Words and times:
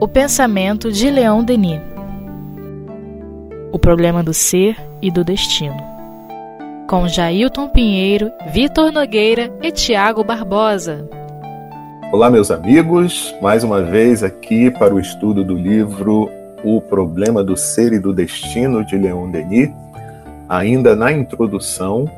O 0.00 0.06
pensamento 0.06 0.92
de 0.92 1.10
Leão 1.10 1.42
Denis. 1.42 1.80
O 3.72 3.78
problema 3.78 4.22
do 4.22 4.32
ser 4.32 4.76
e 5.02 5.10
do 5.10 5.24
destino. 5.24 5.76
Com 6.88 7.08
Jailton 7.08 7.68
Pinheiro, 7.68 8.30
Vitor 8.52 8.92
Nogueira 8.92 9.52
e 9.62 9.72
Tiago 9.72 10.22
Barbosa. 10.22 11.08
Olá, 12.12 12.30
meus 12.30 12.50
amigos, 12.50 13.34
mais 13.42 13.64
uma 13.64 13.82
vez 13.82 14.22
aqui 14.22 14.70
para 14.70 14.94
o 14.94 15.00
estudo 15.00 15.42
do 15.42 15.56
livro 15.56 16.30
O 16.62 16.80
Problema 16.80 17.42
do 17.42 17.56
Ser 17.56 17.92
e 17.92 17.98
do 17.98 18.12
Destino 18.12 18.84
de 18.84 18.96
Leon 18.96 19.30
Denis. 19.30 19.70
Ainda 20.48 20.94
na 20.94 21.10
introdução, 21.10 22.08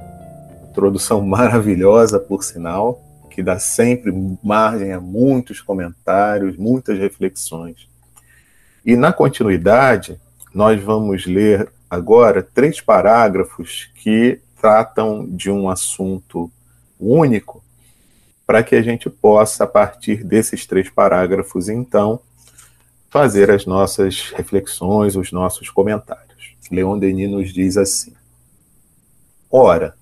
introdução 0.68 1.22
maravilhosa, 1.26 2.20
por 2.20 2.44
sinal, 2.44 3.00
que 3.36 3.42
dá 3.42 3.58
sempre 3.58 4.10
margem 4.42 4.94
a 4.94 4.98
muitos 4.98 5.60
comentários, 5.60 6.56
muitas 6.56 6.98
reflexões. 6.98 7.86
E 8.82 8.96
na 8.96 9.12
continuidade, 9.12 10.18
nós 10.54 10.82
vamos 10.82 11.26
ler 11.26 11.70
agora 11.90 12.42
três 12.42 12.80
parágrafos 12.80 13.90
que 13.96 14.40
tratam 14.58 15.26
de 15.28 15.50
um 15.50 15.68
assunto 15.68 16.50
único 16.98 17.62
para 18.46 18.62
que 18.62 18.74
a 18.74 18.80
gente 18.80 19.10
possa, 19.10 19.64
a 19.64 19.66
partir 19.66 20.24
desses 20.24 20.64
três 20.64 20.88
parágrafos, 20.88 21.68
então, 21.68 22.18
fazer 23.10 23.50
as 23.50 23.66
nossas 23.66 24.30
reflexões, 24.30 25.14
os 25.14 25.30
nossos 25.30 25.68
comentários. 25.68 26.56
Leon 26.70 26.98
Denis 26.98 27.30
nos 27.30 27.52
diz 27.52 27.76
assim: 27.76 28.14
Ora, 29.50 29.94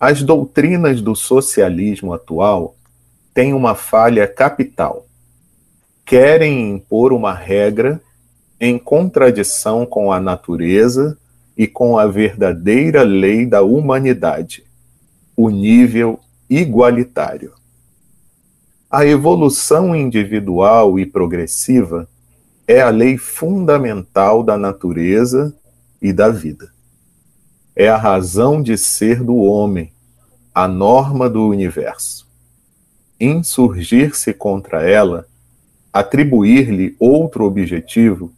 as 0.00 0.22
doutrinas 0.22 1.02
do 1.02 1.14
socialismo 1.14 2.14
atual 2.14 2.74
têm 3.34 3.52
uma 3.52 3.74
falha 3.74 4.26
capital. 4.26 5.06
Querem 6.06 6.70
impor 6.70 7.12
uma 7.12 7.34
regra 7.34 8.00
em 8.58 8.78
contradição 8.78 9.84
com 9.84 10.10
a 10.10 10.18
natureza 10.18 11.18
e 11.56 11.66
com 11.66 11.98
a 11.98 12.06
verdadeira 12.06 13.02
lei 13.02 13.44
da 13.44 13.62
humanidade, 13.62 14.64
o 15.36 15.50
nível 15.50 16.18
igualitário. 16.48 17.52
A 18.90 19.04
evolução 19.04 19.94
individual 19.94 20.98
e 20.98 21.04
progressiva 21.04 22.08
é 22.66 22.80
a 22.80 22.88
lei 22.88 23.18
fundamental 23.18 24.42
da 24.42 24.56
natureza 24.56 25.54
e 26.00 26.12
da 26.12 26.28
vida. 26.28 26.72
É 27.76 27.88
a 27.88 27.96
razão 27.96 28.62
de 28.62 28.76
ser 28.76 29.22
do 29.22 29.36
homem, 29.36 29.92
a 30.54 30.66
norma 30.66 31.28
do 31.28 31.46
universo. 31.48 32.26
Insurgir-se 33.18 34.32
contra 34.32 34.82
ela, 34.82 35.26
atribuir-lhe 35.92 36.96
outro 36.98 37.44
objetivo, 37.44 38.32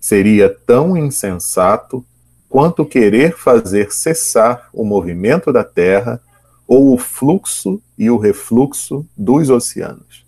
seria 0.00 0.48
tão 0.48 0.96
insensato 0.96 2.04
quanto 2.48 2.84
querer 2.84 3.36
fazer 3.36 3.92
cessar 3.92 4.68
o 4.72 4.84
movimento 4.84 5.52
da 5.52 5.64
Terra 5.64 6.20
ou 6.66 6.94
o 6.94 6.98
fluxo 6.98 7.80
e 7.96 8.10
o 8.10 8.16
refluxo 8.16 9.06
dos 9.16 9.50
oceanos. 9.50 10.24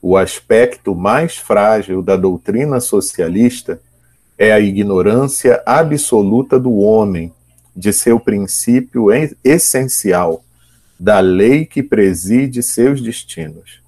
O 0.00 0.16
aspecto 0.16 0.94
mais 0.94 1.36
frágil 1.36 2.02
da 2.02 2.16
doutrina 2.16 2.80
socialista 2.80 3.80
é 4.36 4.52
a 4.52 4.60
ignorância 4.60 5.62
absoluta 5.64 6.58
do 6.58 6.74
homem 6.74 7.32
de 7.74 7.92
seu 7.92 8.20
princípio 8.20 9.08
essencial, 9.42 10.44
da 10.98 11.20
lei 11.20 11.66
que 11.66 11.82
preside 11.82 12.62
seus 12.62 13.00
destinos. 13.00 13.82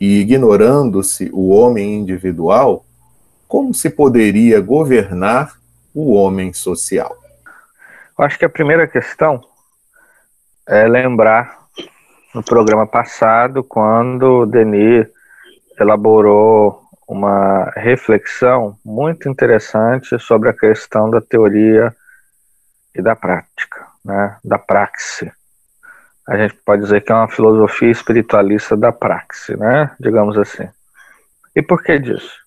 E 0.00 0.20
ignorando-se 0.20 1.30
o 1.32 1.50
homem 1.50 1.94
individual, 1.94 2.84
como 3.48 3.74
se 3.74 3.90
poderia 3.90 4.60
governar 4.60 5.58
o 5.94 6.12
homem 6.12 6.52
social? 6.52 7.16
Eu 8.18 8.24
acho 8.24 8.38
que 8.38 8.44
a 8.44 8.48
primeira 8.48 8.86
questão 8.86 9.42
é 10.66 10.86
lembrar 10.86 11.58
no 12.34 12.42
programa 12.42 12.86
passado, 12.86 13.62
quando 13.62 14.46
Denis 14.46 15.06
elaborou 15.78 16.82
uma 17.06 17.70
reflexão 17.76 18.76
muito 18.84 19.28
interessante 19.28 20.18
sobre 20.18 20.48
a 20.48 20.54
questão 20.54 21.10
da 21.10 21.20
teoria 21.20 21.94
e 22.94 23.02
da 23.02 23.16
prática, 23.16 23.86
né, 24.04 24.36
da 24.44 24.58
praxe. 24.58 25.32
A 26.26 26.36
gente 26.36 26.54
pode 26.64 26.82
dizer 26.82 27.02
que 27.02 27.12
é 27.12 27.14
uma 27.14 27.28
filosofia 27.28 27.90
espiritualista 27.90 28.76
da 28.76 28.92
praxe, 28.92 29.56
né, 29.56 29.90
digamos 30.00 30.38
assim. 30.38 30.68
E 31.54 31.62
por 31.62 31.82
que 31.82 31.98
disso? 31.98 32.42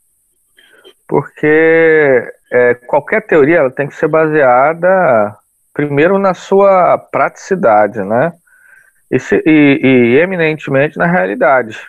Porque 1.07 2.33
é, 2.51 2.73
qualquer 2.73 3.25
teoria 3.25 3.57
ela 3.59 3.71
tem 3.71 3.87
que 3.87 3.95
ser 3.95 4.07
baseada 4.07 5.37
primeiro 5.73 6.17
na 6.17 6.33
sua 6.33 6.97
praticidade, 6.97 8.03
né? 8.03 8.33
E, 9.09 9.19
se, 9.19 9.41
e, 9.45 9.79
e 9.83 10.17
eminentemente 10.17 10.97
na 10.97 11.05
realidade. 11.05 11.79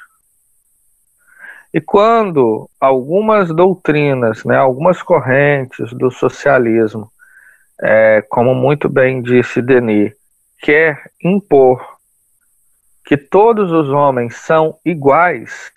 E 1.73 1.81
quando 1.81 2.69
algumas 2.81 3.49
doutrinas, 3.49 4.45
né, 4.45 4.57
algumas 4.57 5.03
correntes 5.03 5.93
do 5.93 6.11
socialismo, 6.11 7.11
é, 7.81 8.23
como 8.29 8.55
muito 8.55 8.89
bem 8.89 9.23
disse 9.23 9.63
Denis, 9.63 10.13
quer 10.61 11.11
impor 11.23 11.99
que 13.05 13.17
todos 13.17 13.71
os 13.73 13.89
homens 13.89 14.37
são 14.37 14.79
iguais, 14.85 15.73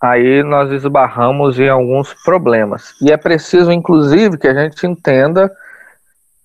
aí 0.00 0.42
nós 0.42 0.70
esbarramos 0.70 1.58
em 1.58 1.68
alguns 1.68 2.14
problemas. 2.22 2.94
E 3.00 3.10
é 3.10 3.16
preciso, 3.16 3.72
inclusive, 3.72 4.38
que 4.38 4.46
a 4.46 4.54
gente 4.54 4.86
entenda 4.86 5.50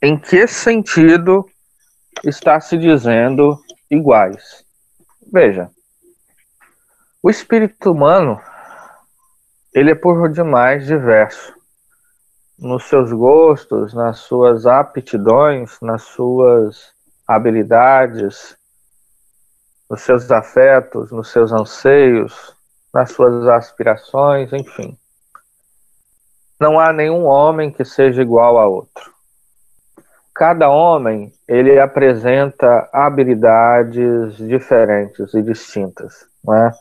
em 0.02 0.18
que 0.18 0.48
sentido 0.48 1.46
está 2.24 2.60
se 2.60 2.78
dizendo 2.78 3.60
iguais? 3.90 4.64
Veja, 5.32 5.70
o 7.22 7.30
espírito 7.30 7.92
humano 7.92 8.40
ele 9.74 9.92
é 9.92 9.96
por 9.96 10.30
demais 10.30 10.86
diverso 10.86 11.54
nos 12.58 12.86
seus 12.86 13.12
gostos, 13.12 13.94
nas 13.94 14.20
suas 14.20 14.66
aptidões, 14.66 15.78
nas 15.82 16.04
suas 16.04 16.94
habilidades, 17.28 18.58
nos 19.90 20.02
seus 20.02 20.32
afetos, 20.32 21.12
nos 21.12 21.30
seus 21.32 21.52
anseios, 21.52 22.56
nas 22.94 23.12
suas 23.12 23.48
aspirações, 23.48 24.54
enfim. 24.54 24.98
Não 26.60 26.80
há 26.80 26.94
nenhum 26.94 27.26
homem 27.26 27.72
que 27.72 27.84
seja 27.84 28.22
igual 28.22 28.58
a 28.58 28.66
outro 28.66 29.16
cada 30.36 30.70
homem 30.70 31.34
ele 31.48 31.80
apresenta 31.80 32.90
habilidades 32.92 34.36
diferentes 34.36 35.34
e 35.34 35.42
distintas, 35.42 36.28
não 36.44 36.54
é? 36.54 36.72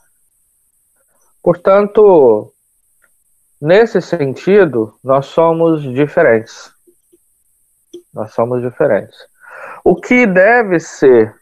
Portanto, 1.41 2.53
nesse 3.65 4.03
sentido, 4.03 4.95
nós 5.03 5.27
somos 5.27 5.83
diferentes. 5.83 6.71
Nós 8.13 8.33
somos 8.35 8.61
diferentes. 8.61 9.17
O 9.83 9.97
que 9.97 10.27
deve 10.27 10.79
ser 10.79 11.35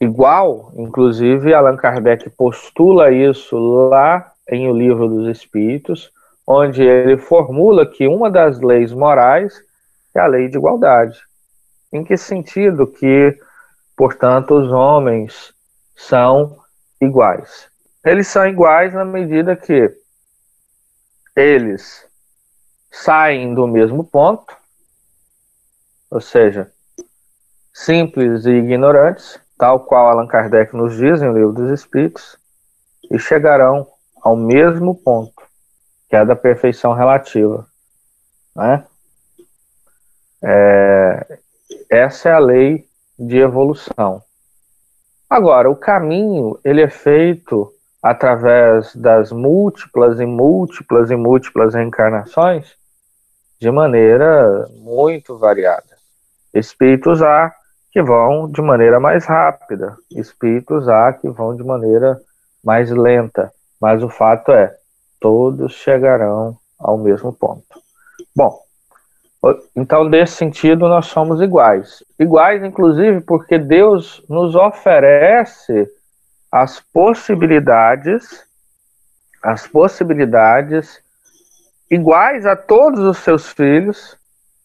igual, 0.00 0.72
inclusive 0.74 1.52
Allan 1.52 1.76
Kardec 1.76 2.30
postula 2.30 3.10
isso 3.10 3.58
lá 3.88 4.32
em 4.48 4.70
O 4.70 4.74
Livro 4.74 5.06
dos 5.08 5.28
Espíritos, 5.28 6.10
onde 6.46 6.82
ele 6.82 7.18
formula 7.18 7.84
que 7.84 8.08
uma 8.08 8.30
das 8.30 8.58
leis 8.58 8.90
morais 8.90 9.62
é 10.14 10.20
a 10.20 10.26
lei 10.26 10.48
de 10.48 10.56
igualdade. 10.56 11.20
Em 11.92 12.02
que 12.02 12.16
sentido 12.16 12.86
que, 12.86 13.38
portanto, 13.94 14.54
os 14.54 14.72
homens 14.72 15.52
são 15.94 16.56
iguais? 16.98 17.68
Eles 18.02 18.26
são 18.28 18.46
iguais 18.46 18.94
na 18.94 19.04
medida 19.04 19.54
que 19.54 19.97
eles 21.38 22.04
saem 22.90 23.54
do 23.54 23.68
mesmo 23.68 24.02
ponto, 24.02 24.56
ou 26.10 26.20
seja, 26.20 26.68
simples 27.72 28.44
e 28.44 28.50
ignorantes, 28.50 29.38
tal 29.56 29.80
qual 29.80 30.08
Allan 30.08 30.26
Kardec 30.26 30.74
nos 30.74 30.96
diz 30.96 31.22
em 31.22 31.28
O 31.28 31.32
Livro 31.32 31.52
dos 31.52 31.70
Espíritos, 31.70 32.36
e 33.08 33.20
chegarão 33.20 33.86
ao 34.20 34.34
mesmo 34.34 34.96
ponto, 34.96 35.40
que 36.08 36.16
é 36.16 36.18
a 36.18 36.24
da 36.24 36.34
perfeição 36.34 36.92
relativa. 36.92 37.68
Né? 38.56 38.84
É, 40.42 41.38
essa 41.88 42.30
é 42.30 42.32
a 42.32 42.40
lei 42.40 42.88
de 43.16 43.38
evolução. 43.38 44.20
Agora, 45.30 45.70
o 45.70 45.76
caminho 45.76 46.58
ele 46.64 46.82
é 46.82 46.90
feito 46.90 47.72
através 48.02 48.94
das 48.94 49.32
múltiplas 49.32 50.20
e 50.20 50.26
múltiplas 50.26 51.10
e 51.10 51.16
múltiplas 51.16 51.74
reencarnações 51.74 52.76
de 53.60 53.70
maneira 53.70 54.68
muito 54.70 55.36
variada. 55.36 55.98
Espíritos 56.54 57.20
há 57.22 57.52
que 57.90 58.00
vão 58.02 58.48
de 58.48 58.62
maneira 58.62 59.00
mais 59.00 59.24
rápida, 59.24 59.96
espíritos 60.10 60.88
há 60.88 61.12
que 61.12 61.28
vão 61.28 61.56
de 61.56 61.64
maneira 61.64 62.20
mais 62.64 62.90
lenta, 62.90 63.52
mas 63.80 64.02
o 64.02 64.08
fato 64.08 64.52
é, 64.52 64.74
todos 65.20 65.72
chegarão 65.72 66.56
ao 66.78 66.96
mesmo 66.96 67.32
ponto. 67.32 67.64
Bom, 68.34 68.60
então 69.74 70.04
nesse 70.04 70.34
sentido 70.34 70.88
nós 70.88 71.06
somos 71.06 71.40
iguais. 71.40 72.04
Iguais, 72.18 72.62
inclusive, 72.62 73.20
porque 73.20 73.58
Deus 73.58 74.22
nos 74.28 74.54
oferece 74.54 75.88
as 76.50 76.80
possibilidades, 76.80 78.44
as 79.42 79.66
possibilidades 79.66 81.02
iguais 81.90 82.46
a 82.46 82.56
todos 82.56 83.00
os 83.00 83.18
seus 83.18 83.50
filhos 83.50 84.16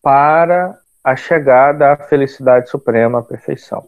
para 0.02 0.78
a 1.04 1.16
chegada 1.16 1.92
à 1.92 1.98
felicidade 1.98 2.70
suprema, 2.70 3.20
à 3.20 3.24
perfeição. 3.24 3.88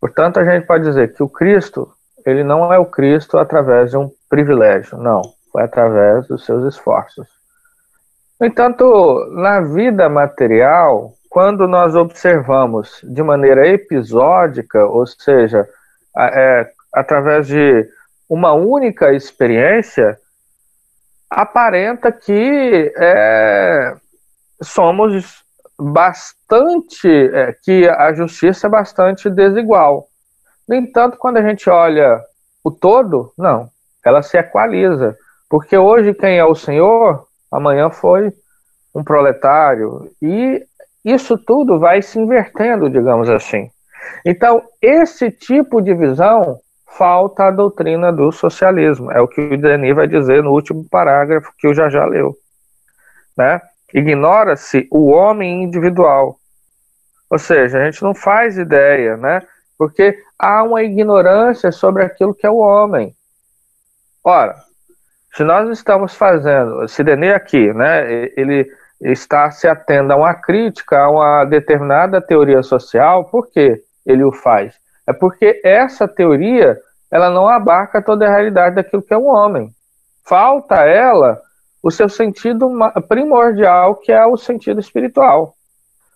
Portanto, 0.00 0.38
a 0.38 0.44
gente 0.44 0.66
pode 0.66 0.84
dizer 0.84 1.14
que 1.14 1.22
o 1.22 1.28
Cristo, 1.28 1.90
ele 2.24 2.44
não 2.44 2.72
é 2.72 2.78
o 2.78 2.86
Cristo 2.86 3.38
através 3.38 3.90
de 3.90 3.96
um 3.96 4.10
privilégio, 4.28 4.98
não, 4.98 5.22
foi 5.50 5.62
através 5.62 6.26
dos 6.26 6.44
seus 6.44 6.74
esforços. 6.74 7.26
No 8.38 8.46
entanto, 8.46 9.26
na 9.32 9.60
vida 9.60 10.08
material, 10.08 11.14
quando 11.30 11.66
nós 11.66 11.94
observamos 11.94 13.00
de 13.02 13.22
maneira 13.22 13.66
episódica, 13.66 14.84
ou 14.86 15.06
seja, 15.06 15.66
é, 16.18 16.70
através 16.92 17.46
de 17.46 17.88
uma 18.28 18.52
única 18.52 19.12
experiência, 19.12 20.18
aparenta 21.30 22.10
que 22.10 22.92
é, 22.96 23.94
somos 24.62 25.44
bastante, 25.78 27.08
é, 27.08 27.54
que 27.62 27.88
a 27.88 28.12
justiça 28.14 28.66
é 28.66 28.70
bastante 28.70 29.28
desigual. 29.28 30.08
No 30.66 30.74
entanto, 30.74 31.18
quando 31.18 31.36
a 31.36 31.42
gente 31.42 31.68
olha 31.68 32.20
o 32.64 32.70
todo, 32.70 33.32
não, 33.38 33.68
ela 34.04 34.22
se 34.22 34.36
equaliza. 34.36 35.16
Porque 35.48 35.76
hoje 35.76 36.14
quem 36.14 36.38
é 36.38 36.44
o 36.44 36.54
Senhor, 36.54 37.26
amanhã 37.52 37.90
foi 37.90 38.32
um 38.94 39.04
proletário. 39.04 40.10
E 40.20 40.66
isso 41.04 41.38
tudo 41.38 41.78
vai 41.78 42.02
se 42.02 42.18
invertendo, 42.18 42.90
digamos 42.90 43.28
assim. 43.28 43.70
Então, 44.24 44.62
esse 44.80 45.30
tipo 45.30 45.80
de 45.80 45.94
visão 45.94 46.60
falta 46.96 47.44
a 47.44 47.50
doutrina 47.50 48.12
do 48.12 48.32
socialismo. 48.32 49.10
É 49.12 49.20
o 49.20 49.28
que 49.28 49.40
o 49.40 49.58
Denis 49.58 49.94
vai 49.94 50.06
dizer 50.06 50.42
no 50.42 50.50
último 50.52 50.86
parágrafo 50.88 51.52
que 51.58 51.68
o 51.68 51.74
já 51.74 51.88
já 51.88 52.04
leu. 52.04 52.36
Né? 53.36 53.60
Ignora-se 53.92 54.88
o 54.90 55.08
homem 55.08 55.62
individual. 55.62 56.36
Ou 57.30 57.38
seja, 57.38 57.78
a 57.78 57.84
gente 57.84 58.02
não 58.02 58.14
faz 58.14 58.56
ideia, 58.56 59.16
né? 59.16 59.42
Porque 59.76 60.16
há 60.38 60.62
uma 60.62 60.82
ignorância 60.82 61.70
sobre 61.72 62.02
aquilo 62.02 62.34
que 62.34 62.46
é 62.46 62.50
o 62.50 62.58
homem. 62.58 63.14
Ora, 64.24 64.56
se 65.34 65.44
nós 65.44 65.68
estamos 65.70 66.14
fazendo, 66.14 66.88
se 66.88 67.04
Denis 67.04 67.34
aqui, 67.34 67.72
né, 67.74 68.30
ele 68.36 68.66
está 69.00 69.50
se 69.50 69.68
atendo 69.68 70.12
a 70.12 70.16
uma 70.16 70.34
crítica 70.34 70.98
a 70.98 71.10
uma 71.10 71.44
determinada 71.44 72.20
teoria 72.20 72.62
social, 72.62 73.24
por 73.24 73.50
que 73.50 73.82
ele 74.06 74.24
o 74.24 74.32
faz? 74.32 74.74
É 75.06 75.12
porque 75.12 75.60
essa 75.64 76.08
teoria 76.08 76.78
ela 77.10 77.30
não 77.30 77.48
abarca 77.48 78.02
toda 78.02 78.26
a 78.26 78.30
realidade 78.30 78.76
daquilo 78.76 79.02
que 79.02 79.14
é 79.14 79.16
o 79.16 79.26
homem. 79.26 79.70
Falta 80.24 80.76
ela 80.76 81.40
o 81.82 81.90
seu 81.90 82.08
sentido 82.08 82.68
primordial, 83.08 83.94
que 83.96 84.10
é 84.10 84.26
o 84.26 84.36
sentido 84.36 84.80
espiritual. 84.80 85.54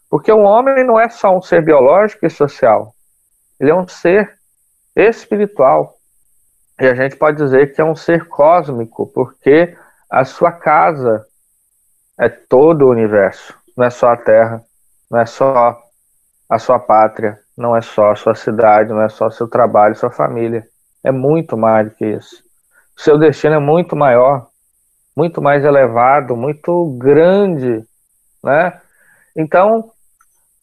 Porque 0.09 0.33
o 0.33 0.41
homem 0.41 0.85
não 0.85 0.99
é 0.99 1.09
só 1.09 1.37
um 1.37 1.41
ser 1.41 1.63
biológico 1.63 2.27
e 2.27 2.31
social, 2.31 2.93
ele 3.61 3.71
é 3.71 3.75
um 3.75 3.87
ser 3.87 4.37
espiritual. 4.97 5.97
E 6.81 6.87
a 6.87 6.95
gente 6.95 7.15
pode 7.15 7.37
dizer 7.37 7.73
que 7.73 7.81
é 7.81 7.85
um 7.85 7.95
ser 7.95 8.27
cósmico, 8.27 9.07
porque 9.07 9.77
a 10.11 10.25
sua 10.25 10.51
casa 10.51 11.25
é 12.19 12.29
todo 12.29 12.87
o 12.87 12.91
universo, 12.91 13.55
não 13.77 13.87
é 13.87 13.91
só 13.91 14.09
a 14.09 14.17
Terra, 14.17 14.65
não 15.09 15.21
é 15.21 15.27
só 15.27 15.79
a 16.49 16.59
sua 16.59 16.81
pátria, 16.81 17.39
não 17.61 17.77
é 17.77 17.83
só 17.83 18.13
a 18.13 18.17
sua 18.17 18.35
cidade, 18.35 18.89
não 18.89 19.03
é 19.03 19.09
só 19.09 19.31
seu 19.31 19.47
trabalho, 19.47 19.95
sua 19.95 20.11
família. 20.11 20.65
É 21.05 21.13
muito 21.13 21.57
mais 21.57 21.89
do 21.89 21.95
que 21.95 22.07
isso. 22.07 22.43
O 22.97 23.01
seu 23.01 23.19
destino 23.19 23.55
é 23.55 23.59
muito 23.59 23.95
maior, 23.95 24.49
muito 25.15 25.43
mais 25.43 25.63
elevado, 25.65 26.35
muito 26.35 26.97
grande, 26.99 27.85
né? 28.43 28.81
Então, 29.37 29.91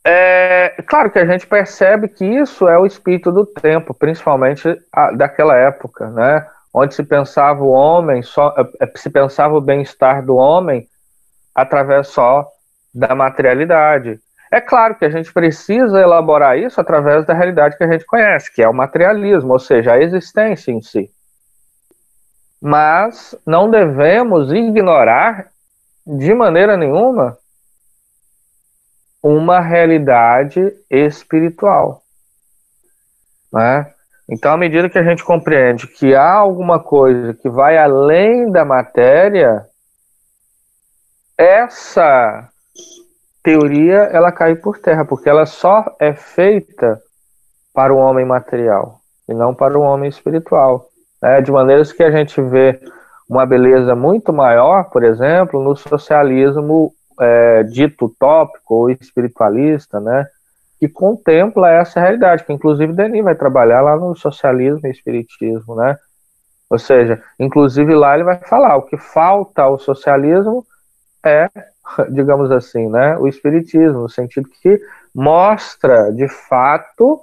é 0.04 0.82
claro 0.88 1.12
que 1.12 1.20
a 1.20 1.26
gente 1.26 1.46
percebe 1.46 2.08
que 2.08 2.26
isso 2.26 2.68
é 2.68 2.78
o 2.78 2.86
espírito 2.86 3.32
do 3.32 3.46
tempo, 3.46 3.94
principalmente 3.94 4.68
a, 4.92 5.12
daquela 5.12 5.56
época, 5.56 6.10
né? 6.10 6.48
Onde 6.74 6.96
se 6.96 7.04
pensava 7.04 7.64
o 7.64 7.70
homem, 7.70 8.24
só 8.24 8.56
é, 8.58 8.86
é, 8.86 8.92
se 8.96 9.10
pensava 9.10 9.54
o 9.54 9.62
bem-estar 9.62 10.26
do 10.26 10.36
homem 10.36 10.88
através 11.54 12.08
só 12.08 12.48
da 12.94 13.14
materialidade. 13.14 14.20
É 14.52 14.62
claro 14.62 14.96
que 14.96 15.06
a 15.06 15.10
gente 15.10 15.32
precisa 15.34 16.00
elaborar 16.00 16.58
isso 16.58 16.80
através 16.80 17.26
da 17.26 17.34
realidade 17.34 17.78
que 17.78 17.84
a 17.84 17.92
gente 17.92 18.06
conhece, 18.06 18.54
que 18.54 18.62
é 18.62 18.70
o 18.70 18.74
materialismo, 18.74 19.54
ou 19.54 19.60
seja, 19.60 19.94
a 19.94 20.00
existência 20.00 20.72
em 20.72 20.82
si. 20.82 21.10
Mas 22.62 23.36
não 23.46 23.70
devemos 23.70 24.52
ignorar 24.52 25.48
de 26.06 26.34
maneira 26.34 26.78
nenhuma 26.78 27.38
uma 29.22 29.60
realidade 29.60 30.74
espiritual. 30.90 32.02
Né? 33.52 33.92
Então, 34.30 34.54
à 34.54 34.58
medida 34.58 34.90
que 34.90 34.98
a 34.98 35.04
gente 35.04 35.24
compreende 35.24 35.88
que 35.88 36.16
há 36.16 36.32
alguma 36.32 36.80
coisa 36.80 37.34
que 37.34 37.50
vai 37.50 37.78
além 37.78 38.50
da 38.52 38.64
matéria, 38.64 39.66
essa 41.38 42.50
teoria 43.44 44.10
ela 44.12 44.32
cai 44.32 44.56
por 44.56 44.80
terra, 44.80 45.06
porque 45.06 45.30
ela 45.30 45.46
só 45.46 45.86
é 46.00 46.14
feita 46.14 47.00
para 47.74 47.94
o 47.94 47.98
homem 47.98 48.26
material 48.26 49.00
e 49.28 49.34
não 49.34 49.54
para 49.54 49.78
o 49.78 49.82
homem 49.82 50.10
espiritual. 50.10 50.88
Né? 51.22 51.42
De 51.42 51.52
maneiras 51.52 51.92
que 51.92 52.04
a 52.04 52.12
gente 52.12 52.42
vê 52.42 52.80
uma 53.30 53.46
beleza 53.46 53.96
muito 53.96 54.32
maior, 54.32 54.90
por 54.90 55.04
exemplo, 55.04 55.62
no 55.64 55.76
socialismo 55.76 56.94
é, 57.20 57.64
dito 57.64 58.06
utópico 58.06 58.76
ou 58.76 58.90
espiritualista, 58.90 60.00
né? 60.00 60.26
que 60.80 60.88
contempla 60.88 61.72
essa 61.72 62.00
realidade, 62.00 62.44
que 62.44 62.54
inclusive 62.54 62.94
Denis 62.94 63.24
vai 63.24 63.36
trabalhar 63.36 63.82
lá 63.82 63.98
no 63.98 64.16
socialismo 64.16 64.88
e 64.88 64.92
espiritismo, 64.92 65.76
né? 65.76 65.98
Ou 66.70 66.78
seja, 66.78 67.22
inclusive 67.40 67.96
lá 67.96 68.14
ele 68.14 68.24
vai 68.24 68.38
falar 68.38 68.76
o 68.76 68.84
que 68.84 68.98
falta 68.98 69.64
ao 69.64 69.80
socialismo 69.80 70.66
é 71.26 71.50
digamos 72.10 72.52
assim, 72.52 72.88
né, 72.90 73.18
o 73.18 73.28
espiritismo, 73.28 74.02
no 74.02 74.10
sentido 74.10 74.50
que 74.62 74.82
mostra 75.14 76.12
de 76.12 76.28
fato 76.28 77.22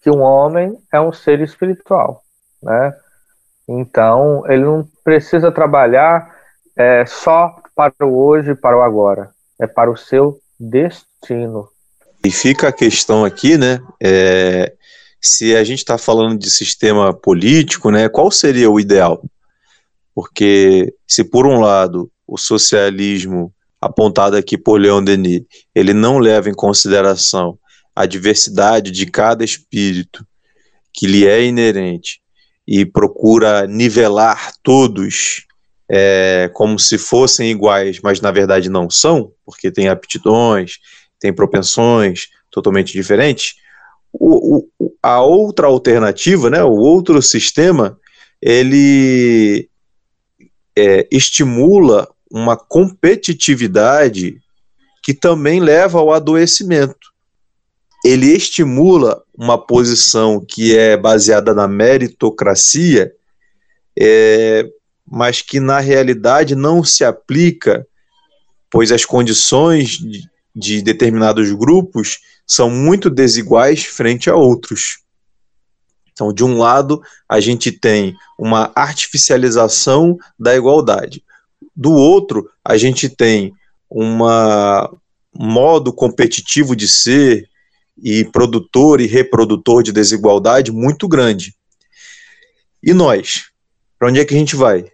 que 0.00 0.10
um 0.10 0.20
homem 0.20 0.76
é 0.92 1.00
um 1.00 1.12
ser 1.12 1.40
espiritual, 1.40 2.22
né? 2.62 2.94
Então 3.68 4.42
ele 4.46 4.64
não 4.64 4.88
precisa 5.04 5.50
trabalhar 5.50 6.34
é, 6.76 7.04
só 7.06 7.60
para 7.74 8.06
o 8.06 8.16
hoje 8.16 8.54
para 8.54 8.76
o 8.76 8.82
agora, 8.82 9.30
é 9.60 9.66
para 9.66 9.90
o 9.90 9.96
seu 9.96 10.40
destino. 10.58 11.68
E 12.24 12.30
fica 12.30 12.68
a 12.68 12.72
questão 12.72 13.24
aqui, 13.24 13.56
né? 13.56 13.80
É, 14.02 14.72
se 15.20 15.56
a 15.56 15.64
gente 15.64 15.78
está 15.78 15.98
falando 15.98 16.38
de 16.38 16.50
sistema 16.50 17.12
político, 17.12 17.90
né? 17.90 18.08
Qual 18.08 18.30
seria 18.30 18.70
o 18.70 18.80
ideal? 18.80 19.22
Porque 20.14 20.94
se 21.06 21.24
por 21.24 21.46
um 21.46 21.60
lado 21.60 22.10
o 22.28 22.36
socialismo 22.36 23.52
apontado 23.80 24.36
aqui 24.36 24.58
por 24.58 24.78
Leon 24.78 25.02
Denis, 25.02 25.42
ele 25.74 25.94
não 25.94 26.18
leva 26.18 26.50
em 26.50 26.54
consideração 26.54 27.58
a 27.96 28.04
diversidade 28.04 28.90
de 28.90 29.06
cada 29.06 29.44
espírito 29.44 30.26
que 30.92 31.06
lhe 31.06 31.26
é 31.26 31.42
inerente 31.42 32.20
e 32.66 32.84
procura 32.84 33.66
nivelar 33.66 34.52
todos 34.62 35.46
é, 35.88 36.50
como 36.52 36.78
se 36.78 36.98
fossem 36.98 37.50
iguais, 37.50 37.98
mas 38.02 38.20
na 38.20 38.30
verdade 38.30 38.68
não 38.68 38.90
são, 38.90 39.32
porque 39.44 39.70
tem 39.70 39.88
aptidões, 39.88 40.78
tem 41.18 41.32
propensões 41.32 42.28
totalmente 42.50 42.92
diferentes. 42.92 43.54
O, 44.12 44.66
o, 44.78 44.92
a 45.02 45.22
outra 45.22 45.66
alternativa, 45.66 46.50
né, 46.50 46.62
o 46.62 46.72
outro 46.76 47.22
sistema, 47.22 47.98
ele 48.40 49.68
é, 50.76 51.08
estimula 51.10 52.08
uma 52.30 52.56
competitividade 52.56 54.40
que 55.02 55.14
também 55.14 55.60
leva 55.60 55.98
ao 55.98 56.12
adoecimento. 56.12 57.08
Ele 58.04 58.26
estimula 58.26 59.22
uma 59.36 59.58
posição 59.58 60.44
que 60.44 60.76
é 60.76 60.96
baseada 60.96 61.54
na 61.54 61.66
meritocracia, 61.66 63.12
é, 63.98 64.68
mas 65.06 65.42
que 65.42 65.58
na 65.58 65.80
realidade 65.80 66.54
não 66.54 66.84
se 66.84 67.04
aplica, 67.04 67.86
pois 68.70 68.92
as 68.92 69.04
condições 69.04 69.98
de, 69.98 70.28
de 70.54 70.82
determinados 70.82 71.50
grupos 71.52 72.20
são 72.46 72.70
muito 72.70 73.10
desiguais 73.10 73.84
frente 73.84 74.30
a 74.30 74.36
outros. 74.36 75.00
Então, 76.12 76.32
de 76.32 76.44
um 76.44 76.58
lado, 76.58 77.00
a 77.28 77.38
gente 77.40 77.70
tem 77.70 78.14
uma 78.38 78.72
artificialização 78.74 80.18
da 80.38 80.56
igualdade. 80.56 81.22
Do 81.78 81.92
outro, 81.92 82.50
a 82.64 82.76
gente 82.76 83.08
tem 83.08 83.52
um 83.88 84.18
modo 85.32 85.92
competitivo 85.92 86.74
de 86.74 86.88
ser 86.88 87.48
e 88.02 88.24
produtor 88.24 89.00
e 89.00 89.06
reprodutor 89.06 89.84
de 89.84 89.92
desigualdade 89.92 90.72
muito 90.72 91.06
grande. 91.06 91.54
E 92.82 92.92
nós? 92.92 93.44
Para 93.96 94.08
onde 94.08 94.18
é 94.18 94.24
que 94.24 94.34
a 94.34 94.36
gente 94.36 94.56
vai? 94.56 94.86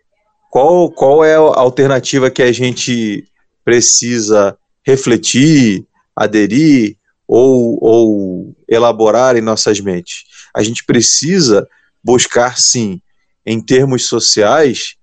Qual, 0.51 0.91
qual 0.91 1.25
é 1.25 1.37
a 1.37 1.39
alternativa 1.39 2.31
que 2.31 2.43
a 2.43 2.53
gente 2.53 3.27
precisa 3.65 4.55
refletir, 4.87 5.87
aderir 6.15 6.99
ou, 7.27 7.79
ou 7.83 8.57
elaborar 8.69 9.37
em 9.37 9.41
nossas 9.41 9.81
mentes? 9.81 10.25
A 10.55 10.63
gente 10.63 10.85
precisa 10.85 11.67
buscar, 12.03 12.59
sim, 12.59 13.01
em 13.47 13.59
termos 13.59 14.05
sociais, 14.05 14.97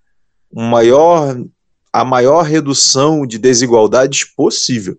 um 0.54 0.70
maior, 0.70 1.36
a 1.94 2.06
maior 2.06 2.44
redução 2.44 3.26
de 3.26 3.38
desigualdades 3.38 4.24
possível. 4.24 4.98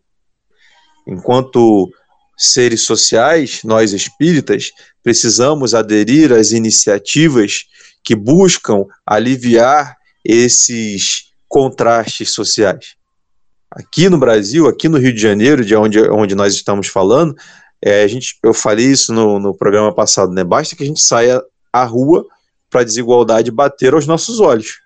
Enquanto 1.06 1.90
seres 2.36 2.82
sociais, 2.82 3.60
nós 3.64 3.92
espíritas, 3.92 4.70
precisamos 5.02 5.74
aderir 5.74 6.32
às 6.32 6.52
iniciativas 6.52 7.64
que 8.04 8.14
buscam 8.14 8.84
aliviar 9.06 9.96
esses 10.24 11.30
contrastes 11.48 12.30
sociais. 12.30 12.94
Aqui 13.70 14.08
no 14.08 14.18
Brasil, 14.18 14.68
aqui 14.68 14.88
no 14.88 14.98
Rio 14.98 15.14
de 15.14 15.20
Janeiro, 15.20 15.64
de 15.64 15.74
onde, 15.74 16.00
onde 16.10 16.34
nós 16.34 16.54
estamos 16.54 16.88
falando, 16.88 17.34
é, 17.82 18.02
a 18.02 18.06
gente, 18.06 18.36
eu 18.42 18.52
falei 18.52 18.86
isso 18.86 19.12
no, 19.12 19.38
no 19.38 19.54
programa 19.54 19.94
passado, 19.94 20.32
né? 20.32 20.44
Basta 20.44 20.76
que 20.76 20.82
a 20.82 20.86
gente 20.86 21.00
saia 21.00 21.42
à 21.72 21.84
rua 21.84 22.24
para 22.70 22.82
a 22.82 22.84
desigualdade 22.84 23.50
bater 23.50 23.94
aos 23.94 24.06
nossos 24.06 24.40
olhos. 24.40 24.78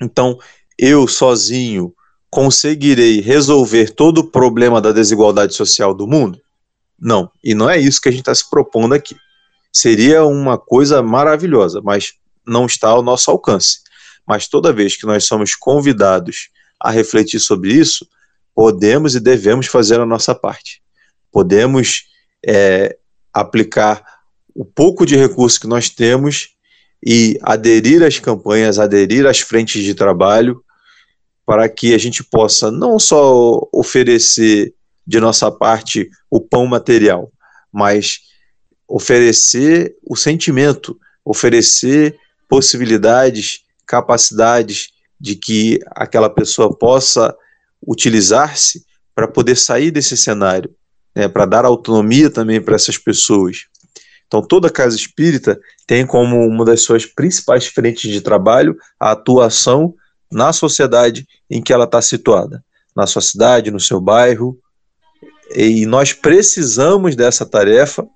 Então, 0.00 0.38
eu 0.78 1.08
sozinho 1.08 1.94
conseguirei 2.30 3.20
resolver 3.20 3.90
todo 3.90 4.18
o 4.18 4.30
problema 4.30 4.80
da 4.80 4.92
desigualdade 4.92 5.54
social 5.54 5.94
do 5.94 6.06
mundo? 6.06 6.40
Não. 6.98 7.30
E 7.42 7.54
não 7.54 7.68
é 7.70 7.78
isso 7.78 8.00
que 8.00 8.08
a 8.08 8.12
gente 8.12 8.20
está 8.22 8.34
se 8.34 8.48
propondo 8.48 8.94
aqui. 8.94 9.16
Seria 9.72 10.24
uma 10.24 10.58
coisa 10.58 11.02
maravilhosa, 11.02 11.80
mas 11.82 12.14
não 12.46 12.66
está 12.66 12.88
ao 12.88 13.02
nosso 13.02 13.30
alcance. 13.30 13.80
Mas 14.26 14.48
toda 14.48 14.72
vez 14.72 14.96
que 14.96 15.06
nós 15.06 15.24
somos 15.24 15.54
convidados 15.54 16.50
a 16.80 16.90
refletir 16.90 17.40
sobre 17.40 17.72
isso, 17.72 18.06
podemos 18.54 19.14
e 19.14 19.20
devemos 19.20 19.66
fazer 19.66 20.00
a 20.00 20.06
nossa 20.06 20.34
parte. 20.34 20.82
Podemos 21.30 22.04
é, 22.44 22.96
aplicar 23.32 24.02
o 24.54 24.64
pouco 24.64 25.06
de 25.06 25.16
recurso 25.16 25.60
que 25.60 25.66
nós 25.66 25.88
temos 25.88 26.56
e 27.04 27.38
aderir 27.42 28.02
às 28.02 28.18
campanhas, 28.18 28.78
aderir 28.78 29.26
às 29.26 29.40
frentes 29.40 29.82
de 29.82 29.94
trabalho, 29.94 30.62
para 31.46 31.68
que 31.68 31.94
a 31.94 31.98
gente 31.98 32.22
possa 32.22 32.70
não 32.70 32.98
só 32.98 33.66
oferecer 33.72 34.74
de 35.06 35.18
nossa 35.18 35.50
parte 35.50 36.10
o 36.30 36.40
pão 36.40 36.66
material, 36.66 37.32
mas 37.72 38.20
oferecer 38.86 39.96
o 40.04 40.16
sentimento, 40.16 40.98
oferecer 41.24 42.16
possibilidades, 42.48 43.60
capacidades 43.86 44.88
de 45.20 45.34
que 45.36 45.80
aquela 45.90 46.28
pessoa 46.28 46.76
possa 46.76 47.34
utilizar-se 47.86 48.84
para 49.14 49.26
poder 49.26 49.56
sair 49.56 49.90
desse 49.90 50.16
cenário, 50.16 50.70
né, 51.14 51.28
para 51.28 51.46
dar 51.46 51.64
autonomia 51.64 52.30
também 52.30 52.60
para 52.60 52.76
essas 52.76 52.96
pessoas. 52.96 53.66
Então, 54.28 54.42
toda 54.42 54.70
casa 54.70 54.94
espírita 54.94 55.58
tem 55.86 56.06
como 56.06 56.46
uma 56.46 56.64
das 56.64 56.82
suas 56.82 57.06
principais 57.06 57.66
frentes 57.66 58.12
de 58.12 58.20
trabalho 58.20 58.76
a 59.00 59.12
atuação 59.12 59.94
na 60.30 60.52
sociedade 60.52 61.26
em 61.50 61.62
que 61.62 61.72
ela 61.72 61.86
está 61.86 62.00
situada, 62.02 62.62
na 62.94 63.06
sua 63.06 63.22
cidade, 63.22 63.70
no 63.70 63.80
seu 63.80 64.00
bairro. 64.00 64.58
E 65.54 65.86
nós 65.86 66.12
precisamos 66.12 67.16
dessa 67.16 67.46
tarefa 67.46 68.06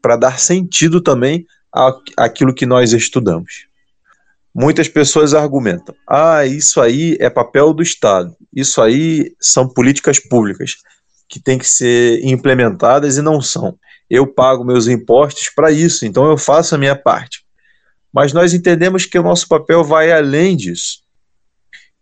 para 0.00 0.16
dar 0.16 0.40
sentido 0.40 1.02
também 1.02 1.46
àquilo 2.16 2.54
que 2.54 2.64
nós 2.64 2.94
estudamos. 2.94 3.66
Muitas 4.54 4.88
pessoas 4.88 5.34
argumentam: 5.34 5.94
ah, 6.08 6.46
isso 6.46 6.80
aí 6.80 7.16
é 7.20 7.28
papel 7.28 7.74
do 7.74 7.82
Estado, 7.82 8.34
isso 8.54 8.80
aí 8.80 9.34
são 9.38 9.68
políticas 9.68 10.18
públicas 10.18 10.76
que 11.28 11.38
têm 11.38 11.58
que 11.58 11.68
ser 11.68 12.24
implementadas 12.24 13.18
e 13.18 13.22
não 13.22 13.40
são. 13.42 13.78
Eu 14.10 14.26
pago 14.26 14.64
meus 14.64 14.88
impostos 14.88 15.48
para 15.48 15.70
isso, 15.70 16.04
então 16.04 16.28
eu 16.28 16.36
faço 16.36 16.74
a 16.74 16.78
minha 16.78 16.96
parte. 16.96 17.44
Mas 18.12 18.32
nós 18.32 18.52
entendemos 18.52 19.06
que 19.06 19.18
o 19.18 19.22
nosso 19.22 19.46
papel 19.46 19.84
vai 19.84 20.10
além 20.10 20.56
disso, 20.56 21.02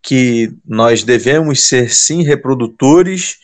que 0.02 0.50
nós 0.66 1.04
devemos 1.04 1.64
ser 1.64 1.92
sim 1.92 2.22
reprodutores 2.22 3.36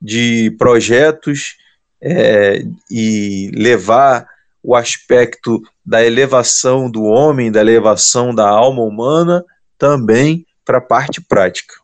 de 0.00 0.54
projetos 0.58 1.56
é, 2.02 2.62
e 2.90 3.50
levar 3.54 4.28
o 4.62 4.74
aspecto 4.76 5.62
da 5.84 6.04
elevação 6.04 6.90
do 6.90 7.04
homem, 7.04 7.50
da 7.50 7.60
elevação 7.60 8.34
da 8.34 8.48
alma 8.48 8.82
humana, 8.82 9.42
também 9.78 10.46
para 10.64 10.78
a 10.78 10.82
parte 10.82 11.20
prática. 11.20 11.74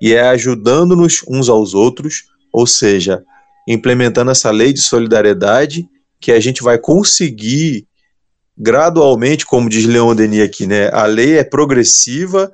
E 0.00 0.12
é 0.12 0.28
ajudando-nos 0.28 1.24
uns 1.26 1.48
aos 1.48 1.74
outros, 1.74 2.24
ou 2.52 2.66
seja, 2.66 3.24
implementando 3.72 4.30
essa 4.30 4.50
lei 4.50 4.72
de 4.72 4.80
solidariedade, 4.80 5.86
que 6.18 6.32
a 6.32 6.40
gente 6.40 6.62
vai 6.62 6.78
conseguir 6.78 7.86
gradualmente, 8.56 9.44
como 9.44 9.68
diz 9.68 9.84
Leon 9.84 10.14
Denis 10.14 10.42
aqui, 10.42 10.66
né? 10.66 10.90
A 10.92 11.04
lei 11.04 11.38
é 11.38 11.44
progressiva 11.44 12.50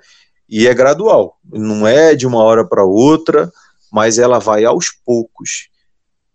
e 0.49 0.67
é 0.67 0.75
gradual, 0.75 1.39
não 1.51 1.87
é 1.87 2.15
de 2.15 2.27
uma 2.27 2.43
hora 2.43 2.67
para 2.67 2.85
outra, 2.85 3.51
mas 3.93 4.19
ela 4.19 4.41
vai 4.41 4.65
aos 4.65 4.91
poucos 4.91 5.69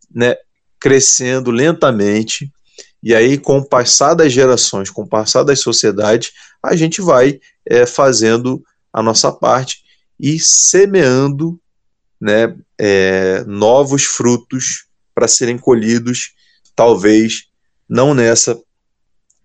né, 0.10 0.36
crescendo 0.80 1.52
lentamente, 1.52 2.50
e 3.04 3.14
aí, 3.14 3.38
com 3.38 3.60
o 3.60 3.66
passar 3.66 4.14
das 4.14 4.32
gerações, 4.32 4.90
com 4.90 5.04
o 5.04 5.08
passar 5.08 5.44
das 5.44 5.60
sociedades, 5.60 6.32
a 6.64 6.76
gente 6.76 7.02
vai 7.02 7.40
é, 7.66 7.86
fazendo 7.86 8.62
a 8.92 9.04
nossa 9.04 9.32
parte 9.32 9.84
e 10.20 10.40
semeando 10.40 11.60
né, 12.20 12.56
é, 12.78 13.44
novos 13.46 14.04
frutos 14.04 14.86
para 15.14 15.28
serem 15.28 15.58
colhidos, 15.58 16.34
talvez 16.76 17.46
não 17.88 18.14
nessa, 18.14 18.60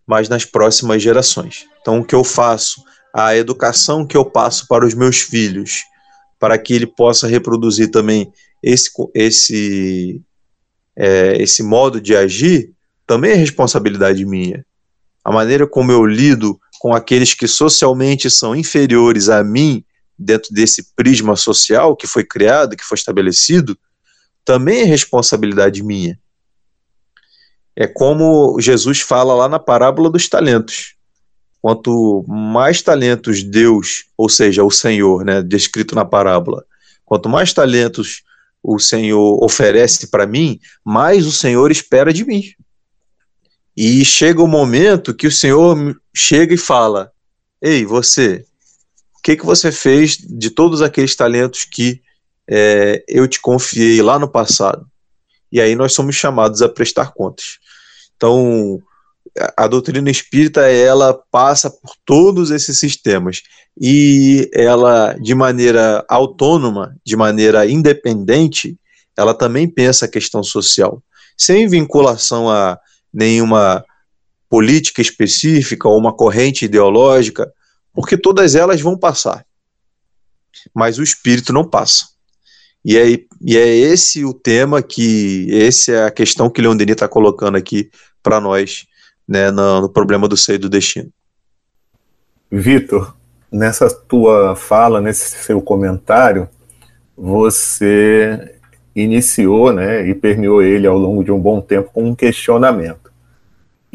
mas 0.07 0.29
nas 0.29 0.45
próximas 0.45 1.03
gerações. 1.03 1.67
Então, 1.81 2.01
o 2.01 2.05
que 2.05 2.15
eu 2.15 2.25
faço? 2.25 2.83
A 3.13 3.37
educação 3.37 4.07
que 4.07 4.17
eu 4.17 4.25
passo 4.25 4.67
para 4.67 4.85
os 4.85 4.93
meus 4.93 5.21
filhos, 5.21 5.83
para 6.39 6.59
que 6.59 6.75
ele 6.75 6.87
possa 6.87 7.29
reproduzir 7.29 7.91
também 7.91 8.33
esse, 8.63 8.91
esse 9.15 10.21
é, 10.97 11.41
esse 11.41 11.63
modo 11.63 12.01
de 12.01 12.15
agir, 12.17 12.73
também 13.07 13.33
é 13.33 13.35
responsabilidade 13.35 14.25
minha. 14.25 14.65
A 15.25 15.33
maneira 15.33 15.67
como 15.67 15.91
eu 15.91 16.05
lido 16.05 16.59
com 16.79 16.95
aqueles 16.95 17.35
que 17.35 17.49
socialmente 17.49 18.31
são 18.31 18.55
inferiores 18.55 19.29
a 19.29 19.43
mim, 19.43 19.85
dentro 20.19 20.53
desse 20.53 20.95
prisma 20.95 21.37
social 21.37 21.97
que 21.97 22.07
foi 22.07 22.25
criado, 22.25 22.77
que 22.77 22.85
foi 22.85 22.97
estabelecido, 22.97 23.77
também 24.45 24.83
é 24.83 24.85
responsabilidade 24.85 25.83
minha. 25.83 26.19
É 27.77 27.87
como 27.87 28.61
Jesus 28.61 29.01
fala 29.01 29.35
lá 29.35 29.49
na 29.49 29.59
parábola 29.59 30.11
dos 30.11 30.29
talentos. 30.29 30.95
Quanto 31.61 32.25
mais 32.29 32.83
talentos 32.83 33.43
Deus, 33.43 34.05
ou 34.17 34.29
seja, 34.29 34.63
o 34.63 34.71
Senhor, 34.71 35.25
né, 35.25 35.43
descrito 35.43 35.95
na 35.95 36.05
parábola, 36.05 36.65
quanto 37.05 37.29
mais 37.29 37.53
talentos 37.53 38.23
o 38.63 38.79
Senhor 38.79 39.43
oferece 39.43 40.09
para 40.09 40.27
mim, 40.27 40.59
mais 40.85 41.27
o 41.27 41.33
Senhor 41.33 41.71
espera 41.71 42.13
de 42.13 42.25
mim. 42.25 42.43
E 43.77 44.05
chega 44.05 44.43
o 44.43 44.47
momento 44.47 45.15
que 45.15 45.27
o 45.27 45.33
Senhor 45.33 46.01
chega 46.15 46.55
e 46.55 46.59
fala: 46.59 47.11
Ei, 47.61 47.85
você, 47.85 48.45
que, 49.25 49.37
que 49.37 49.47
você 49.47 49.73
fez 49.73 50.19
de 50.19 50.51
todos 50.51 50.83
aqueles 50.83 51.17
talentos 51.17 51.65
que 51.65 52.03
é, 52.47 53.03
eu 53.09 53.27
te 53.27 53.41
confiei 53.41 54.03
lá 54.03 54.19
no 54.19 54.29
passado? 54.29 54.87
E 55.51 55.63
aí 55.63 55.75
nós 55.75 55.95
somos 55.95 56.15
chamados 56.15 56.61
a 56.61 56.69
prestar 56.69 57.13
contas. 57.15 57.59
Então, 58.15 58.79
a 59.57 59.67
doutrina 59.67 60.11
espírita 60.11 60.69
ela 60.69 61.19
passa 61.31 61.71
por 61.71 61.95
todos 62.05 62.51
esses 62.51 62.79
sistemas 62.79 63.43
e 63.81 64.51
ela 64.53 65.15
de 65.15 65.35
maneira 65.35 66.05
autônoma, 66.07 66.95
de 67.03 67.17
maneira 67.17 67.67
independente, 67.67 68.79
ela 69.17 69.33
também 69.33 69.67
pensa 69.67 70.05
a 70.05 70.09
questão 70.09 70.43
social, 70.43 71.03
sem 71.35 71.67
vinculação 71.67 72.51
a 72.51 72.79
nenhuma 73.13 73.83
política 74.51 75.01
específica 75.01 75.89
ou 75.89 75.99
uma 75.99 76.15
corrente 76.15 76.67
ideológica, 76.67 77.51
porque 77.95 78.19
todas 78.19 78.55
elas 78.55 78.81
vão 78.81 78.99
passar. 78.99 79.47
Mas 80.75 80.99
o 80.99 81.03
espírito 81.03 81.53
não 81.53 81.65
passa. 81.65 82.07
E 82.85 82.99
é, 82.99 83.19
e 83.41 83.57
é 83.57 83.67
esse 83.75 84.25
o 84.25 84.35
tema 84.35 84.83
que, 84.83 85.49
essa 85.51 85.93
é 85.93 86.05
a 86.05 86.11
questão 86.11 86.51
que 86.51 86.61
Leon 86.61 86.77
Denis 86.77 86.93
está 86.95 87.09
colocando 87.09 87.57
aqui 87.57 87.91
para 88.23 88.41
nós, 88.41 88.87
né, 89.27 89.51
no, 89.51 89.83
no, 89.83 89.89
problema 89.89 90.29
do 90.29 90.37
seio 90.37 90.59
do 90.59 90.69
destino. 90.69 91.11
Vitor, 92.51 93.17
nessa 93.51 93.89
tua 93.89 94.55
fala, 94.55 95.01
nesse 95.01 95.31
seu 95.45 95.63
comentário, 95.63 96.49
você 97.17 98.59
iniciou, 98.95 99.73
né, 99.73 100.07
e 100.07 100.15
permeou 100.15 100.63
ele 100.63 100.87
ao 100.87 100.99
longo 100.99 101.25
de 101.25 101.33
um 101.33 101.41
bom 101.41 101.61
tempo 101.61 101.91
com 101.91 102.05
um 102.05 102.15
questionamento. 102.15 103.04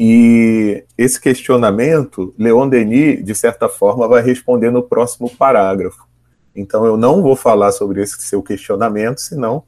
E 0.02 0.82
esse 0.96 1.20
questionamento, 1.20 2.34
Leon 2.38 2.66
Denis, 2.66 3.22
de 3.22 3.34
certa 3.34 3.68
forma, 3.68 4.08
vai 4.08 4.22
responder 4.22 4.70
no 4.70 4.82
próximo 4.82 5.28
parágrafo. 5.28 6.08
Então 6.56 6.86
eu 6.86 6.96
não 6.96 7.20
vou 7.20 7.36
falar 7.36 7.70
sobre 7.70 8.02
esse 8.02 8.18
seu 8.22 8.42
questionamento, 8.42 9.20
senão 9.20 9.62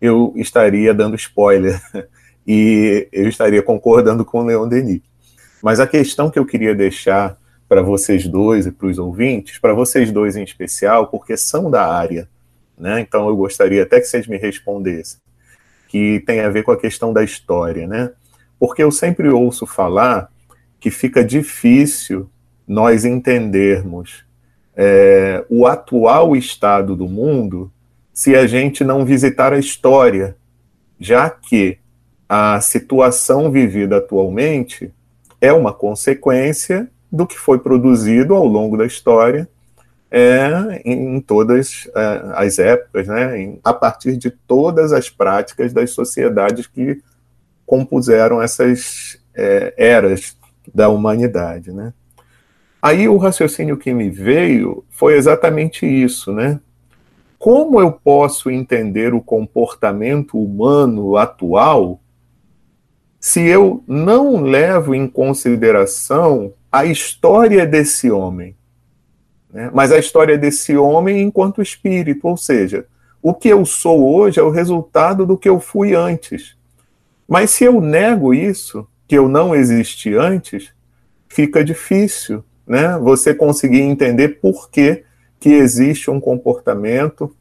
eu 0.00 0.32
estaria 0.36 0.94
dando 0.94 1.16
spoiler 1.16 1.82
e 2.46 3.08
eu 3.10 3.28
estaria 3.28 3.60
concordando 3.60 4.24
com 4.24 4.42
o 4.42 4.44
Leon 4.44 4.68
Denis. 4.68 5.02
Mas 5.60 5.80
a 5.80 5.86
questão 5.86 6.30
que 6.30 6.38
eu 6.38 6.46
queria 6.46 6.76
deixar 6.76 7.36
para 7.68 7.82
vocês 7.82 8.28
dois 8.28 8.66
e 8.66 8.70
para 8.70 8.86
os 8.86 9.00
ouvintes, 9.00 9.58
para 9.58 9.74
vocês 9.74 10.12
dois 10.12 10.36
em 10.36 10.44
especial, 10.44 11.08
porque 11.08 11.36
são 11.36 11.68
da 11.68 11.92
área, 11.92 12.28
né? 12.78 13.00
Então 13.00 13.28
eu 13.28 13.36
gostaria 13.36 13.82
até 13.82 13.98
que 13.98 14.06
vocês 14.06 14.28
me 14.28 14.36
respondessem, 14.36 15.18
que 15.88 16.22
tem 16.24 16.38
a 16.38 16.48
ver 16.48 16.62
com 16.62 16.70
a 16.70 16.76
questão 16.76 17.12
da 17.12 17.24
história, 17.24 17.88
né? 17.88 18.12
Porque 18.62 18.80
eu 18.80 18.92
sempre 18.92 19.28
ouço 19.28 19.66
falar 19.66 20.30
que 20.78 20.88
fica 20.88 21.24
difícil 21.24 22.30
nós 22.64 23.04
entendermos 23.04 24.24
é, 24.76 25.44
o 25.50 25.66
atual 25.66 26.36
estado 26.36 26.94
do 26.94 27.08
mundo 27.08 27.72
se 28.14 28.36
a 28.36 28.46
gente 28.46 28.84
não 28.84 29.04
visitar 29.04 29.52
a 29.52 29.58
história, 29.58 30.36
já 30.96 31.28
que 31.28 31.78
a 32.28 32.60
situação 32.60 33.50
vivida 33.50 33.96
atualmente 33.96 34.92
é 35.40 35.52
uma 35.52 35.72
consequência 35.72 36.88
do 37.10 37.26
que 37.26 37.36
foi 37.36 37.58
produzido 37.58 38.32
ao 38.32 38.46
longo 38.46 38.76
da 38.76 38.86
história 38.86 39.48
é, 40.08 40.80
em, 40.84 41.20
todas 41.20 41.90
é, 41.96 42.22
as 42.34 42.60
épocas, 42.60 43.08
né, 43.08 43.40
em, 43.40 43.60
a 43.64 43.74
partir 43.74 44.16
de 44.16 44.30
todas 44.30 44.92
as 44.92 45.10
práticas 45.10 45.72
das 45.72 45.90
sociedades 45.90 46.68
que 46.68 47.02
compuseram 47.72 48.42
essas 48.42 49.18
é, 49.34 49.72
eras 49.78 50.36
da 50.74 50.90
humanidade. 50.90 51.72
Né. 51.72 51.94
Aí 52.82 53.08
o 53.08 53.16
raciocínio 53.16 53.78
que 53.78 53.94
me 53.94 54.10
veio 54.10 54.84
foi 54.90 55.16
exatamente 55.16 55.86
isso, 55.86 56.34
né? 56.34 56.60
Como 57.38 57.80
eu 57.80 57.90
posso 57.90 58.50
entender 58.50 59.14
o 59.14 59.22
comportamento 59.22 60.38
humano 60.38 61.16
atual 61.16 61.98
se 63.18 63.40
eu 63.40 63.82
não 63.86 64.42
levo 64.42 64.94
em 64.94 65.08
consideração 65.08 66.52
a 66.70 66.84
história 66.84 67.64
desse 67.64 68.10
homem? 68.10 68.54
Né? 69.50 69.70
Mas 69.72 69.90
a 69.90 69.98
história 69.98 70.36
desse 70.36 70.76
homem 70.76 71.22
enquanto 71.22 71.62
espírito, 71.62 72.28
ou 72.28 72.36
seja, 72.36 72.84
o 73.22 73.32
que 73.32 73.48
eu 73.48 73.64
sou 73.64 74.14
hoje 74.14 74.38
é 74.38 74.42
o 74.42 74.50
resultado 74.50 75.24
do 75.24 75.38
que 75.38 75.48
eu 75.48 75.58
fui 75.58 75.94
antes. 75.94 76.60
Mas 77.32 77.50
se 77.52 77.64
eu 77.64 77.80
nego 77.80 78.34
isso, 78.34 78.86
que 79.08 79.16
eu 79.16 79.26
não 79.26 79.54
existi 79.54 80.12
antes, 80.12 80.70
fica 81.30 81.64
difícil 81.64 82.44
né, 82.66 82.98
você 82.98 83.34
conseguir 83.34 83.80
entender 83.80 84.38
por 84.38 84.68
que, 84.68 85.02
que 85.40 85.48
existe 85.48 86.10
um 86.10 86.20
comportamento 86.20 87.34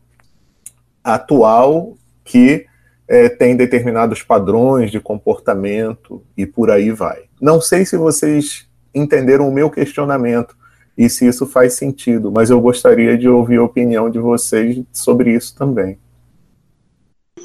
atual 1.04 1.98
que 2.24 2.66
é, 3.06 3.28
tem 3.28 3.54
determinados 3.58 4.24
padrões 4.24 4.92
de 4.92 5.02
comportamento 5.02 6.24
e 6.38 6.46
por 6.46 6.72
aí 6.72 6.90
vai. 6.90 7.24
Não 7.42 7.60
sei 7.60 7.86
se 7.86 7.98
vocês 7.98 8.70
entenderam 8.96 9.46
o 9.46 9.54
meu 9.54 9.70
questionamento 9.70 10.56
e 10.98 11.10
se 11.10 11.28
isso 11.28 11.46
faz 11.46 11.74
sentido, 11.74 12.32
mas 12.32 12.50
eu 12.50 12.62
gostaria 12.62 13.18
de 13.18 13.28
ouvir 13.28 13.58
a 13.58 13.64
opinião 13.64 14.10
de 14.10 14.20
vocês 14.20 14.82
sobre 14.94 15.34
isso 15.34 15.54
também. 15.54 16.00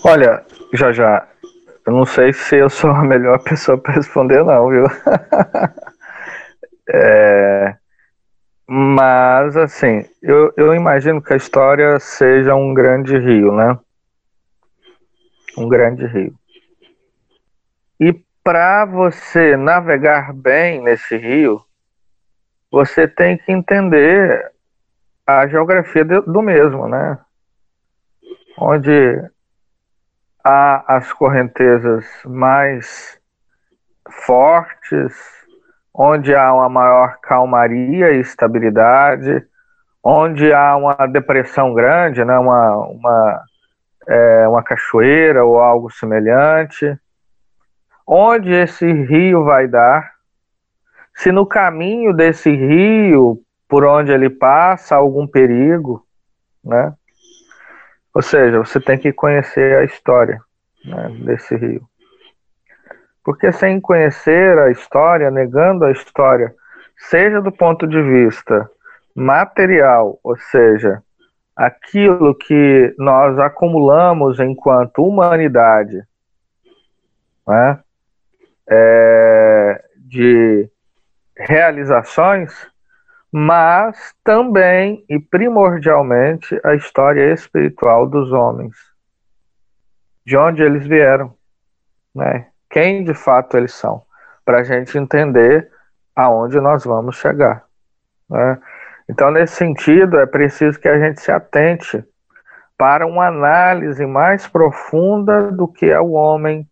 Olha, 0.04 0.44
já 0.72 0.92
já, 0.92 1.26
eu 1.86 1.92
não 1.92 2.04
sei 2.04 2.32
se 2.32 2.56
eu 2.56 2.68
sou 2.68 2.90
a 2.90 3.04
melhor 3.04 3.38
pessoa 3.44 3.78
para 3.78 3.94
responder, 3.94 4.44
não, 4.44 4.68
viu? 4.68 4.84
É, 6.88 7.76
mas, 8.68 9.56
assim, 9.56 10.04
eu, 10.22 10.52
eu 10.56 10.72
imagino 10.72 11.20
que 11.20 11.32
a 11.32 11.36
história 11.36 11.98
seja 11.98 12.54
um 12.54 12.72
grande 12.72 13.18
rio, 13.18 13.50
né? 13.52 13.76
Um 15.58 15.68
grande 15.68 16.06
rio. 16.06 16.32
E 17.98 18.12
para 18.44 18.84
você 18.84 19.56
navegar 19.56 20.32
bem 20.32 20.80
nesse 20.80 21.16
rio, 21.16 21.60
você 22.70 23.08
tem 23.08 23.36
que 23.36 23.50
entender 23.50 24.52
a 25.26 25.46
geografia 25.48 26.04
do 26.04 26.40
mesmo, 26.40 26.88
né? 26.88 27.18
Onde 28.56 29.28
há 30.46 30.84
as 30.86 31.12
correntezas 31.12 32.06
mais 32.24 33.18
fortes, 34.24 35.12
onde 35.92 36.36
há 36.36 36.54
uma 36.54 36.68
maior 36.68 37.18
calmaria 37.20 38.12
e 38.12 38.20
estabilidade, 38.20 39.44
onde 40.04 40.52
há 40.52 40.76
uma 40.76 40.94
depressão 41.08 41.74
grande, 41.74 42.24
né, 42.24 42.38
uma, 42.38 42.76
uma, 42.76 43.42
é, 44.06 44.46
uma 44.46 44.62
cachoeira 44.62 45.44
ou 45.44 45.58
algo 45.58 45.90
semelhante, 45.90 46.96
onde 48.06 48.52
esse 48.52 48.86
rio 48.86 49.42
vai 49.42 49.66
dar, 49.66 50.12
se 51.12 51.32
no 51.32 51.44
caminho 51.44 52.12
desse 52.12 52.50
rio, 52.50 53.42
por 53.68 53.84
onde 53.84 54.12
ele 54.12 54.30
passa, 54.30 54.94
há 54.94 54.98
algum 54.98 55.26
perigo, 55.26 56.06
né? 56.64 56.94
Ou 58.16 58.22
seja, 58.22 58.60
você 58.60 58.80
tem 58.80 58.96
que 58.96 59.12
conhecer 59.12 59.76
a 59.76 59.84
história 59.84 60.40
né, 60.82 61.10
desse 61.22 61.54
rio. 61.54 61.86
Porque 63.22 63.52
sem 63.52 63.78
conhecer 63.78 64.58
a 64.58 64.70
história, 64.70 65.30
negando 65.30 65.84
a 65.84 65.92
história, 65.92 66.54
seja 66.96 67.42
do 67.42 67.52
ponto 67.52 67.86
de 67.86 68.00
vista 68.00 68.70
material, 69.14 70.18
ou 70.24 70.34
seja, 70.34 71.02
aquilo 71.54 72.34
que 72.34 72.94
nós 72.96 73.38
acumulamos 73.38 74.40
enquanto 74.40 75.04
humanidade, 75.04 76.02
né, 77.46 77.80
é, 78.66 79.84
de 79.94 80.70
realizações, 81.36 82.66
mas 83.38 84.14
também 84.24 85.04
e 85.10 85.18
primordialmente 85.20 86.58
a 86.64 86.74
história 86.74 87.34
espiritual 87.34 88.06
dos 88.06 88.32
homens, 88.32 88.74
de 90.24 90.38
onde 90.38 90.62
eles 90.62 90.86
vieram, 90.86 91.34
né? 92.14 92.46
quem 92.70 93.04
de 93.04 93.12
fato 93.12 93.58
eles 93.58 93.74
são, 93.74 94.02
para 94.42 94.60
a 94.60 94.64
gente 94.64 94.96
entender 94.96 95.70
aonde 96.14 96.58
nós 96.58 96.86
vamos 96.86 97.16
chegar. 97.16 97.66
Né? 98.26 98.58
Então, 99.06 99.30
nesse 99.30 99.56
sentido, 99.56 100.18
é 100.18 100.24
preciso 100.24 100.80
que 100.80 100.88
a 100.88 100.98
gente 100.98 101.20
se 101.20 101.30
atente 101.30 102.02
para 102.74 103.06
uma 103.06 103.26
análise 103.26 104.06
mais 104.06 104.48
profunda 104.48 105.52
do 105.52 105.68
que 105.68 105.84
é 105.84 106.00
o 106.00 106.12
homem, 106.12 106.66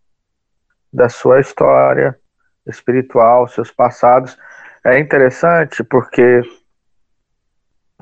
da 0.90 1.10
sua 1.10 1.40
história 1.40 2.18
espiritual, 2.66 3.48
seus 3.48 3.70
passados. 3.70 4.38
É 4.86 4.98
interessante 4.98 5.82
porque 5.82 6.42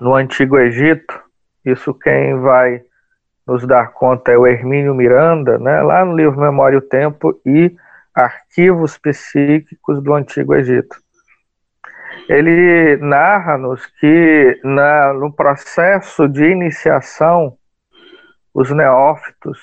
no 0.01 0.17
Antigo 0.17 0.59
Egito, 0.59 1.23
isso 1.65 1.95
quem 1.95 2.37
vai 2.41 2.83
nos 3.47 3.65
dar 3.65 3.93
conta 3.93 4.33
é 4.33 4.37
o 4.37 4.47
Hermínio 4.47 4.93
Miranda, 4.93 5.59
né, 5.59 5.81
lá 5.81 6.05
no 6.05 6.17
livro 6.17 6.41
Memória 6.41 6.75
e 6.75 6.79
o 6.79 6.83
Tempo 6.83 7.41
e 7.47 7.73
Arquivos 8.13 8.99
Psíquicos 8.99 10.03
do 10.03 10.13
Antigo 10.13 10.57
Egito. 10.57 10.97
Ele 12.29 12.97
narra-nos 12.97 13.87
que 14.01 14.61
na, 14.65 15.13
no 15.13 15.33
processo 15.33 16.29
de 16.29 16.47
iniciação, 16.47 17.57
os 18.53 18.73
neófitos, 18.73 19.61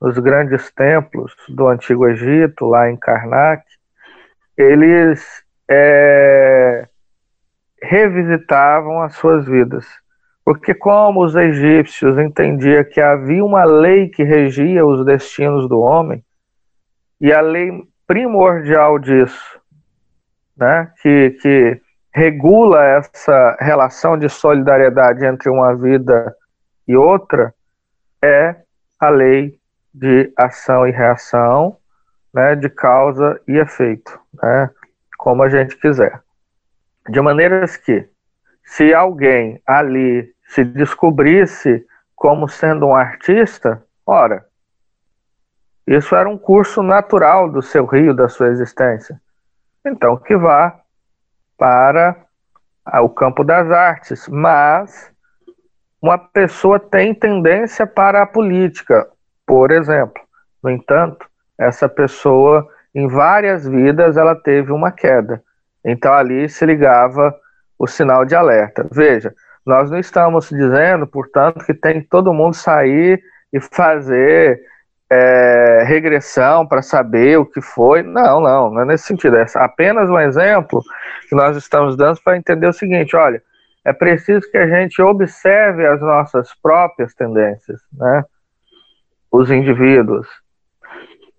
nos 0.00 0.18
grandes 0.18 0.72
templos 0.72 1.34
do 1.48 1.68
Antigo 1.68 2.08
Egito, 2.08 2.64
lá 2.64 2.90
em 2.90 2.96
Karnak, 2.96 3.62
eles 4.56 5.45
é, 5.68 6.88
revisitavam 7.82 9.02
as 9.02 9.14
suas 9.16 9.46
vidas. 9.46 9.86
Porque 10.44 10.74
como 10.74 11.24
os 11.24 11.34
egípcios 11.34 12.18
entendiam 12.18 12.84
que 12.84 13.00
havia 13.00 13.44
uma 13.44 13.64
lei 13.64 14.08
que 14.08 14.22
regia 14.22 14.86
os 14.86 15.04
destinos 15.04 15.68
do 15.68 15.80
homem, 15.80 16.24
e 17.20 17.32
a 17.32 17.40
lei 17.40 17.70
primordial 18.06 18.98
disso, 18.98 19.60
né, 20.56 20.92
que, 21.02 21.30
que 21.42 21.80
regula 22.14 22.84
essa 22.84 23.56
relação 23.60 24.16
de 24.16 24.28
solidariedade 24.28 25.24
entre 25.24 25.50
uma 25.50 25.74
vida 25.74 26.34
e 26.86 26.96
outra, 26.96 27.52
é 28.22 28.56
a 29.00 29.08
lei 29.08 29.58
de 29.92 30.32
ação 30.36 30.86
e 30.86 30.90
reação, 30.90 31.76
né, 32.32 32.54
de 32.54 32.68
causa 32.68 33.40
e 33.48 33.56
efeito, 33.56 34.18
né, 34.42 34.70
como 35.26 35.42
a 35.42 35.48
gente 35.48 35.76
quiser. 35.78 36.22
De 37.08 37.20
maneiras 37.20 37.76
que, 37.76 38.08
se 38.62 38.94
alguém 38.94 39.60
ali 39.66 40.32
se 40.50 40.62
descobrisse 40.62 41.84
como 42.14 42.48
sendo 42.48 42.86
um 42.86 42.94
artista, 42.94 43.82
ora, 44.06 44.46
isso 45.84 46.14
era 46.14 46.28
um 46.28 46.38
curso 46.38 46.80
natural 46.80 47.50
do 47.50 47.60
seu 47.60 47.86
rio, 47.86 48.14
da 48.14 48.28
sua 48.28 48.50
existência. 48.50 49.20
Então, 49.84 50.16
que 50.16 50.36
vá 50.36 50.78
para 51.58 52.14
o 53.02 53.08
campo 53.08 53.42
das 53.42 53.68
artes. 53.68 54.28
Mas 54.28 55.12
uma 56.00 56.18
pessoa 56.18 56.78
tem 56.78 57.12
tendência 57.12 57.84
para 57.84 58.22
a 58.22 58.26
política, 58.26 59.08
por 59.44 59.72
exemplo. 59.72 60.22
No 60.62 60.70
entanto, 60.70 61.28
essa 61.58 61.88
pessoa, 61.88 62.68
em 62.96 63.06
várias 63.06 63.68
vidas, 63.68 64.16
ela 64.16 64.34
teve 64.34 64.72
uma 64.72 64.90
queda. 64.90 65.42
Então, 65.84 66.14
ali 66.14 66.48
se 66.48 66.64
ligava 66.64 67.34
o 67.78 67.86
sinal 67.86 68.24
de 68.24 68.34
alerta. 68.34 68.88
Veja, 68.90 69.34
nós 69.66 69.90
não 69.90 69.98
estamos 69.98 70.48
dizendo, 70.48 71.06
portanto, 71.06 71.62
que 71.66 71.74
tem 71.74 72.00
todo 72.00 72.32
mundo 72.32 72.54
sair 72.54 73.22
e 73.52 73.60
fazer 73.60 74.62
é, 75.10 75.84
regressão 75.86 76.66
para 76.66 76.80
saber 76.80 77.38
o 77.38 77.44
que 77.44 77.60
foi. 77.60 78.02
Não, 78.02 78.40
não, 78.40 78.70
não 78.70 78.80
é 78.80 78.86
nesse 78.86 79.04
sentido. 79.04 79.36
É 79.36 79.44
apenas 79.56 80.08
um 80.08 80.18
exemplo 80.18 80.80
que 81.28 81.34
nós 81.34 81.54
estamos 81.54 81.98
dando 81.98 82.18
para 82.22 82.38
entender 82.38 82.66
o 82.66 82.72
seguinte: 82.72 83.14
olha, 83.14 83.42
é 83.84 83.92
preciso 83.92 84.50
que 84.50 84.56
a 84.56 84.66
gente 84.66 85.02
observe 85.02 85.86
as 85.86 86.00
nossas 86.00 86.54
próprias 86.62 87.14
tendências, 87.14 87.78
né? 87.92 88.24
Os 89.30 89.50
indivíduos. 89.50 90.26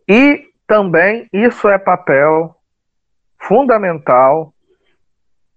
E 0.08 0.47
também 0.68 1.28
isso 1.32 1.68
é 1.70 1.78
papel 1.78 2.56
fundamental 3.40 4.54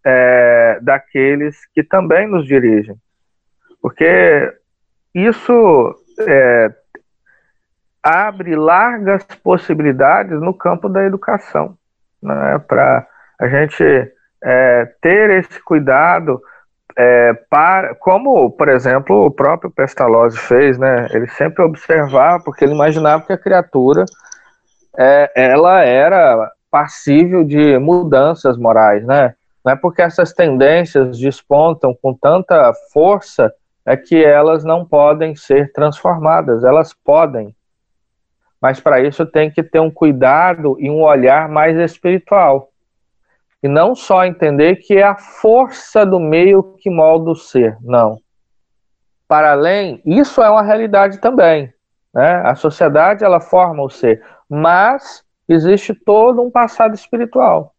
é, 0.05 0.79
daqueles 0.81 1.67
que 1.75 1.83
também 1.83 2.27
nos 2.27 2.47
dirigem. 2.47 2.95
Porque 3.83 4.53
isso 5.15 5.95
é, 6.21 6.73
abre 8.03 8.55
largas 8.55 9.25
possibilidades 9.43 10.41
no 10.41 10.55
campo 10.55 10.89
da 10.89 11.05
educação, 11.05 11.77
né, 12.23 12.59
para 12.67 13.07
a 13.41 13.49
gente 13.49 13.85
é, 14.43 14.85
ter 15.01 15.31
esse 15.31 15.61
cuidado 15.63 16.41
é, 16.97 17.33
para, 17.49 17.95
como, 17.95 18.51
por 18.51 18.69
exemplo, 18.69 19.27
o 19.27 19.31
próprio 19.31 19.71
Pestalozzi 19.71 20.39
fez, 20.39 20.79
né, 20.79 21.09
ele 21.13 21.27
sempre 21.29 21.63
observava, 21.63 22.43
porque 22.43 22.65
ele 22.65 22.75
imaginava 22.75 23.25
que 23.25 23.33
a 23.33 23.39
criatura 23.39 24.05
é, 25.01 25.33
ela 25.35 25.83
era 25.83 26.53
passível 26.71 27.43
de 27.43 27.79
mudanças 27.79 28.59
morais, 28.59 29.03
né, 29.05 29.35
não 29.65 29.73
é 29.73 29.77
porque 29.77 30.03
essas 30.03 30.33
tendências 30.35 31.19
despontam 31.19 31.95
com 31.95 32.13
tanta 32.13 32.73
força 32.93 33.53
é 33.87 33.97
que 33.97 34.23
elas 34.23 34.63
não 34.63 34.85
podem 34.85 35.35
ser 35.35 35.73
transformadas, 35.73 36.65
elas 36.65 36.93
podem, 36.93 37.55
mas 38.61 38.79
para 38.79 39.01
isso 39.01 39.25
tem 39.25 39.51
que 39.51 39.63
ter 39.63 39.81
um 39.81 39.91
cuidado 39.91 40.77
e 40.79 40.91
um 40.91 41.03
olhar 41.03 41.49
mais 41.49 41.79
espiritual. 41.79 42.69
E 43.63 43.69
não 43.69 43.95
só 43.95 44.25
entender 44.25 44.77
que 44.77 44.99
é 44.99 45.03
a 45.03 45.17
força 45.17 46.05
do 46.05 46.21
meio 46.21 46.75
que 46.79 46.91
molda 46.91 47.31
o 47.31 47.35
ser, 47.35 47.77
não. 47.81 48.19
Para 49.27 49.53
além, 49.53 50.03
isso 50.05 50.43
é 50.43 50.51
uma 50.51 50.63
realidade 50.63 51.19
também. 51.19 51.73
Né? 52.13 52.43
A 52.45 52.55
sociedade 52.55 53.25
ela 53.25 53.41
forma 53.41 53.83
o 53.83 53.91
ser, 53.91 54.23
mas 54.51 55.25
existe 55.49 55.95
todo 55.95 56.43
um 56.43 56.51
passado 56.51 56.95
espiritual 56.95 57.73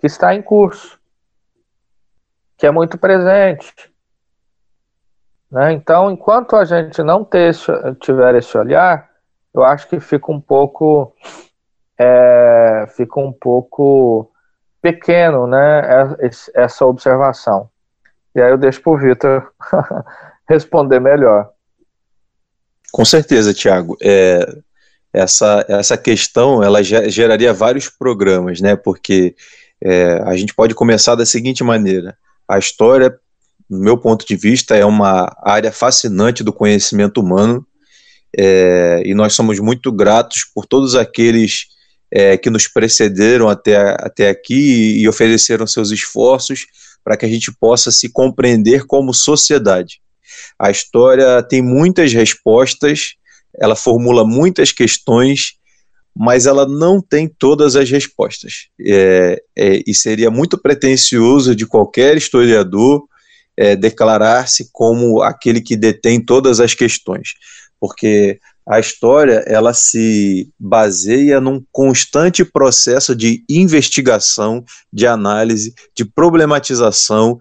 que 0.00 0.06
está 0.06 0.34
em 0.34 0.42
curso, 0.42 0.98
que 2.58 2.66
é 2.66 2.70
muito 2.70 2.98
presente. 2.98 3.72
Né? 5.50 5.72
Então, 5.72 6.10
enquanto 6.10 6.56
a 6.56 6.64
gente 6.64 7.00
não 7.02 7.24
ter, 7.24 7.54
tiver 8.00 8.34
esse 8.34 8.58
olhar, 8.58 9.08
eu 9.54 9.62
acho 9.62 9.88
que 9.88 10.00
fica 10.00 10.32
um 10.32 10.40
pouco 10.40 11.14
é, 11.96 12.86
fica 12.96 13.20
um 13.20 13.32
pouco 13.32 14.30
pequeno, 14.82 15.46
né, 15.46 15.82
essa 16.54 16.84
observação. 16.84 17.70
E 18.34 18.42
aí 18.42 18.50
eu 18.50 18.58
deixo 18.58 18.82
para 18.82 18.92
o 18.92 18.98
Vitor 18.98 19.52
responder 20.48 21.00
melhor. 21.00 21.50
Com 22.92 23.04
certeza, 23.04 23.54
Tiago. 23.54 23.96
É, 24.02 24.44
essa, 25.14 25.64
essa 25.68 25.96
questão 25.96 26.62
ela 26.62 26.82
geraria 26.82 27.52
vários 27.52 27.88
programas, 27.88 28.60
né? 28.60 28.74
Porque 28.74 29.36
é, 29.80 30.20
a 30.24 30.36
gente 30.36 30.52
pode 30.52 30.74
começar 30.74 31.14
da 31.14 31.24
seguinte 31.24 31.62
maneira: 31.62 32.16
a 32.48 32.58
história, 32.58 33.14
no 33.70 33.78
meu 33.78 33.96
ponto 33.96 34.26
de 34.26 34.34
vista, 34.34 34.76
é 34.76 34.84
uma 34.84 35.34
área 35.42 35.70
fascinante 35.70 36.42
do 36.42 36.52
conhecimento 36.52 37.20
humano 37.20 37.64
é, 38.36 39.02
e 39.06 39.14
nós 39.14 39.34
somos 39.34 39.60
muito 39.60 39.92
gratos 39.92 40.44
por 40.52 40.66
todos 40.66 40.96
aqueles 40.96 41.66
é, 42.10 42.36
que 42.36 42.50
nos 42.50 42.66
precederam 42.66 43.48
até, 43.48 43.76
até 44.00 44.28
aqui 44.28 45.00
e 45.00 45.08
ofereceram 45.08 45.66
seus 45.66 45.92
esforços 45.92 46.66
para 47.04 47.16
que 47.16 47.24
a 47.24 47.28
gente 47.28 47.52
possa 47.52 47.92
se 47.92 48.08
compreender 48.08 48.84
como 48.86 49.14
sociedade. 49.14 50.00
A 50.58 50.70
história 50.70 51.42
tem 51.42 51.62
muitas 51.62 52.12
respostas, 52.12 53.14
ela 53.60 53.76
formula 53.76 54.24
muitas 54.24 54.72
questões, 54.72 55.54
mas 56.16 56.46
ela 56.46 56.66
não 56.66 57.00
tem 57.00 57.28
todas 57.28 57.76
as 57.76 57.90
respostas. 57.90 58.68
É, 58.80 59.42
é, 59.56 59.82
e 59.86 59.94
seria 59.94 60.30
muito 60.30 60.56
pretensioso 60.56 61.54
de 61.54 61.66
qualquer 61.66 62.16
historiador 62.16 63.04
é, 63.56 63.76
declarar-se 63.76 64.68
como 64.72 65.22
aquele 65.22 65.60
que 65.60 65.76
detém 65.76 66.20
todas 66.20 66.60
as 66.60 66.74
questões 66.74 67.34
porque 67.84 68.40
a 68.66 68.80
história 68.80 69.44
ela 69.46 69.74
se 69.74 70.50
baseia 70.58 71.38
num 71.38 71.62
constante 71.70 72.42
processo 72.42 73.14
de 73.14 73.44
investigação, 73.46 74.64
de 74.90 75.06
análise, 75.06 75.74
de 75.94 76.02
problematização 76.02 77.38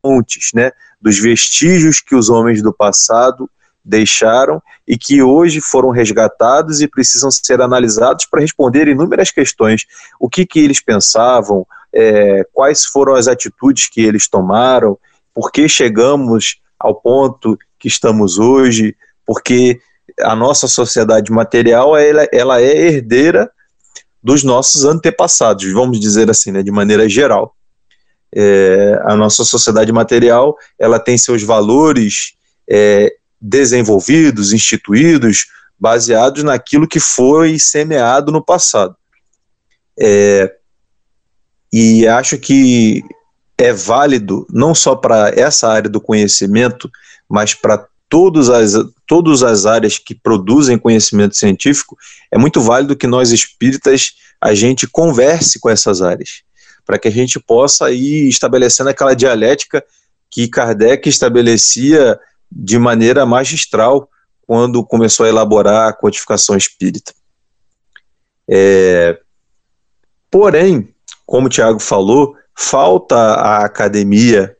fontes, 0.00 0.52
né, 0.54 0.72
dos 0.98 1.18
vestígios 1.18 2.00
que 2.00 2.14
os 2.14 2.30
homens 2.30 2.62
do 2.62 2.72
passado 2.72 3.46
deixaram 3.84 4.62
e 4.86 4.96
que 4.96 5.22
hoje 5.22 5.60
foram 5.60 5.90
resgatados 5.90 6.80
e 6.80 6.88
precisam 6.88 7.30
ser 7.30 7.60
analisados 7.60 8.24
para 8.26 8.40
responder 8.40 8.88
inúmeras 8.88 9.30
questões. 9.30 9.84
O 10.20 10.28
que, 10.28 10.46
que 10.46 10.60
eles 10.60 10.80
pensavam, 10.80 11.66
é, 11.92 12.46
quais 12.52 12.84
foram 12.84 13.14
as 13.14 13.26
atitudes 13.28 13.88
que 13.88 14.00
eles 14.00 14.28
tomaram, 14.28 14.98
por 15.34 15.50
que 15.50 15.68
chegamos 15.68 16.60
ao 16.78 16.94
ponto 16.94 17.58
que 17.78 17.88
estamos 17.88 18.38
hoje, 18.38 18.94
porque 19.26 19.80
a 20.20 20.36
nossa 20.36 20.68
sociedade 20.68 21.32
material 21.32 21.96
ela, 21.96 22.28
ela 22.32 22.60
é 22.60 22.76
herdeira 22.76 23.50
dos 24.22 24.44
nossos 24.44 24.84
antepassados, 24.84 25.70
vamos 25.72 25.98
dizer 25.98 26.30
assim, 26.30 26.52
né, 26.52 26.62
de 26.62 26.70
maneira 26.70 27.08
geral. 27.08 27.54
É, 28.34 28.98
a 29.04 29.16
nossa 29.16 29.44
sociedade 29.44 29.92
material 29.92 30.56
ela 30.78 30.98
tem 30.98 31.18
seus 31.18 31.42
valores 31.42 32.34
é, 32.68 33.14
desenvolvidos, 33.42 34.52
instituídos, 34.52 35.46
baseados 35.78 36.44
naquilo 36.44 36.86
que 36.86 37.00
foi 37.00 37.58
semeado 37.58 38.30
no 38.30 38.42
passado. 38.42 38.96
É, 39.98 40.54
e 41.72 42.06
acho 42.06 42.38
que 42.38 43.02
é 43.58 43.72
válido 43.72 44.46
não 44.48 44.74
só 44.74 44.94
para 44.94 45.30
essa 45.30 45.68
área 45.68 45.90
do 45.90 46.00
conhecimento, 46.00 46.88
mas 47.28 47.52
para 47.52 47.84
todas 48.08 48.48
as, 48.48 48.74
todas 49.06 49.42
as 49.42 49.66
áreas 49.66 49.98
que 49.98 50.14
produzem 50.14 50.78
conhecimento 50.78 51.36
científico, 51.36 51.96
é 52.30 52.38
muito 52.38 52.60
válido 52.60 52.96
que 52.96 53.06
nós 53.06 53.32
espíritas 53.32 54.12
a 54.40 54.54
gente 54.54 54.86
converse 54.86 55.58
com 55.58 55.68
essas 55.68 56.00
áreas, 56.00 56.42
para 56.84 56.98
que 56.98 57.08
a 57.08 57.12
gente 57.12 57.40
possa 57.40 57.90
ir 57.90 58.28
estabelecendo 58.28 58.90
aquela 58.90 59.14
dialética 59.14 59.82
que 60.30 60.48
Kardec 60.48 61.08
estabelecia 61.08 62.18
de 62.54 62.78
maneira 62.78 63.24
magistral 63.24 64.08
quando 64.46 64.84
começou 64.84 65.24
a 65.24 65.28
elaborar 65.28 65.88
a 65.88 65.92
codificação 65.92 66.56
espírita. 66.56 67.12
É, 68.48 69.18
porém, 70.30 70.94
como 71.24 71.46
o 71.46 71.50
Tiago 71.50 71.78
falou, 71.78 72.36
falta 72.54 73.16
a 73.16 73.64
academia 73.64 74.56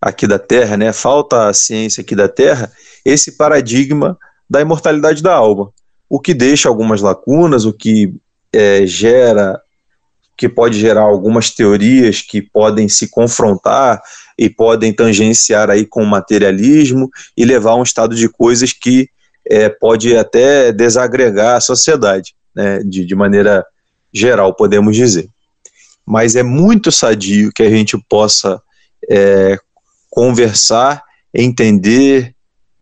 aqui 0.00 0.26
da 0.26 0.38
Terra, 0.38 0.76
né? 0.76 0.92
Falta 0.92 1.48
a 1.48 1.54
ciência 1.54 2.02
aqui 2.02 2.14
da 2.14 2.28
Terra 2.28 2.70
esse 3.04 3.32
paradigma 3.32 4.18
da 4.48 4.60
imortalidade 4.60 5.22
da 5.22 5.34
alma, 5.34 5.70
o 6.08 6.18
que 6.18 6.34
deixa 6.34 6.68
algumas 6.68 7.00
lacunas, 7.00 7.64
o 7.64 7.72
que 7.72 8.14
é, 8.52 8.84
gera 8.86 9.60
que 10.36 10.48
pode 10.48 10.78
gerar 10.78 11.02
algumas 11.02 11.50
teorias 11.50 12.22
que 12.22 12.40
podem 12.40 12.88
se 12.88 13.08
confrontar 13.08 14.02
e 14.40 14.48
podem 14.48 14.90
tangenciar 14.90 15.68
aí 15.68 15.84
com 15.84 16.02
o 16.02 16.06
materialismo 16.06 17.10
e 17.36 17.44
levar 17.44 17.72
a 17.72 17.76
um 17.76 17.82
estado 17.82 18.16
de 18.16 18.26
coisas 18.26 18.72
que 18.72 19.10
é, 19.46 19.68
pode 19.68 20.16
até 20.16 20.72
desagregar 20.72 21.56
a 21.56 21.60
sociedade, 21.60 22.34
né, 22.56 22.78
de, 22.82 23.04
de 23.04 23.14
maneira 23.14 23.66
geral, 24.10 24.54
podemos 24.54 24.96
dizer. 24.96 25.28
Mas 26.06 26.36
é 26.36 26.42
muito 26.42 26.90
sadio 26.90 27.52
que 27.54 27.62
a 27.62 27.68
gente 27.68 27.98
possa 28.08 28.62
é, 29.10 29.58
conversar, 30.08 31.04
entender, 31.34 32.34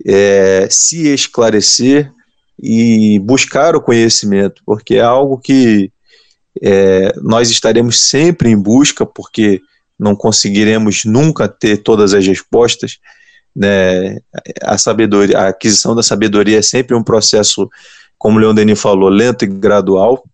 é, 0.07 0.69
se 0.71 1.09
esclarecer 1.09 2.09
e 2.57 3.19
buscar 3.19 3.75
o 3.75 3.83
conhecimento, 3.83 4.63
porque 4.65 4.95
é 4.95 5.01
algo 5.01 5.39
que 5.39 5.91
é, 6.63 7.13
nós 7.21 7.51
estaremos 7.51 7.99
sempre 7.99 8.49
em 8.49 8.57
busca, 8.57 9.05
porque 9.05 9.61
não 9.99 10.15
conseguiremos 10.15 11.05
nunca 11.05 11.49
ter 11.49 11.79
todas 11.79 12.15
as 12.15 12.27
respostas. 12.27 12.99
Né? 13.55 14.19
A 14.63 14.79
sabedoria, 14.79 15.39
a 15.39 15.49
aquisição 15.49 15.95
da 15.95 16.03
sabedoria 16.03 16.59
é 16.59 16.63
sempre 16.63 16.95
um 16.95 17.03
processo, 17.03 17.69
como 18.17 18.39
o 18.39 18.41
Leon 18.41 18.55
Denis 18.55 18.81
falou, 18.81 19.09
lento 19.09 19.45
e 19.45 19.49
gradual. 19.49 20.25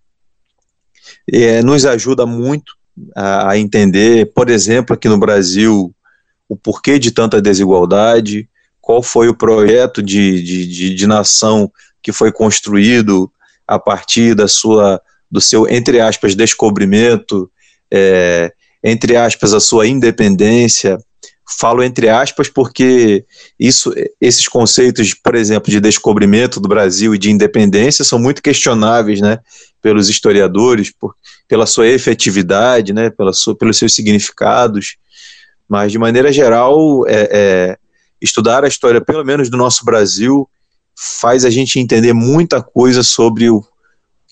É, 1.33 1.63
nos 1.63 1.87
ajuda 1.87 2.27
muito 2.27 2.75
a, 3.17 3.53
a 3.53 3.59
entender, 3.59 4.33
por 4.35 4.51
exemplo, 4.51 4.95
aqui 4.95 5.09
no 5.09 5.19
Brasil, 5.19 5.95
o 6.49 6.57
porquê 6.57 6.99
de 6.99 7.11
tanta 7.11 7.41
desigualdade, 7.41 8.49
qual 8.81 9.03
foi 9.03 9.29
o 9.29 9.35
projeto 9.35 10.03
de, 10.03 10.43
de, 10.43 10.67
de, 10.67 10.95
de 10.95 11.07
nação 11.07 11.73
que 12.03 12.13
foi 12.13 12.31
construído 12.31 13.33
a 13.67 13.79
partir 13.79 14.35
da 14.35 14.47
sua 14.47 15.01
do 15.31 15.41
seu, 15.41 15.69
entre 15.69 16.01
aspas, 16.01 16.37
descobrimento, 16.37 17.51
é, 17.91 18.53
entre 18.85 19.17
aspas, 19.17 19.55
a 19.55 19.61
sua 19.61 19.87
independência. 19.87 20.99
Falo 21.59 21.83
entre 21.83 22.09
aspas 22.09 22.49
porque 22.49 23.25
isso, 23.59 23.95
esses 24.21 24.47
conceitos, 24.47 25.15
por 25.15 25.35
exemplo, 25.35 25.71
de 25.71 25.81
descobrimento 25.81 26.61
do 26.61 26.69
Brasil 26.69 27.15
e 27.15 27.19
de 27.19 27.31
independência 27.31 28.05
são 28.05 28.19
muito 28.19 28.43
questionáveis, 28.43 29.21
né, 29.21 29.39
pelos 29.81 30.11
historiadores, 30.11 30.93
por, 30.93 31.15
pela 31.49 31.67
sua 31.67 31.87
efetividade, 31.87 32.93
né, 32.93 33.09
pela 33.09 33.33
sua, 33.33 33.57
pelos 33.57 33.79
seus 33.79 33.95
significados. 33.95 34.97
Mas 35.69 35.93
de 35.93 35.99
maneira 35.99 36.31
geral, 36.31 37.07
é, 37.07 37.29
é, 37.31 37.79
estudar 38.21 38.65
a 38.65 38.69
história, 38.69 39.01
pelo 39.01 39.25
menos 39.25 39.49
do 39.49 39.57
nosso 39.57 39.85
Brasil, 39.85 40.49
faz 40.97 41.45
a 41.45 41.51
gente 41.51 41.79
entender 41.79 42.13
muita 42.13 42.63
coisa 42.63 43.03
sobre 43.03 43.49
o 43.51 43.65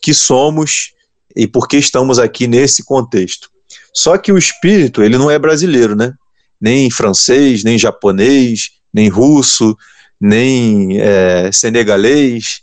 que 0.01 0.13
somos 0.13 0.93
e 1.35 1.47
por 1.47 1.67
que 1.67 1.77
estamos 1.77 2.19
aqui 2.19 2.47
nesse 2.47 2.85
contexto. 2.85 3.52
Só 3.93 4.17
que 4.17 4.33
o 4.33 4.39
espírito, 4.39 5.03
ele 5.03 5.19
não 5.19 5.31
é 5.31 5.39
brasileiro, 5.39 5.95
né? 5.95 6.15
Nem 6.61 6.91
francês, 6.91 7.63
nem 7.63 7.79
japonês, 7.79 8.71
nem 8.93 9.09
russo, 9.09 9.77
nem 10.21 11.01
é, 11.01 11.51
senegalês. 11.53 12.63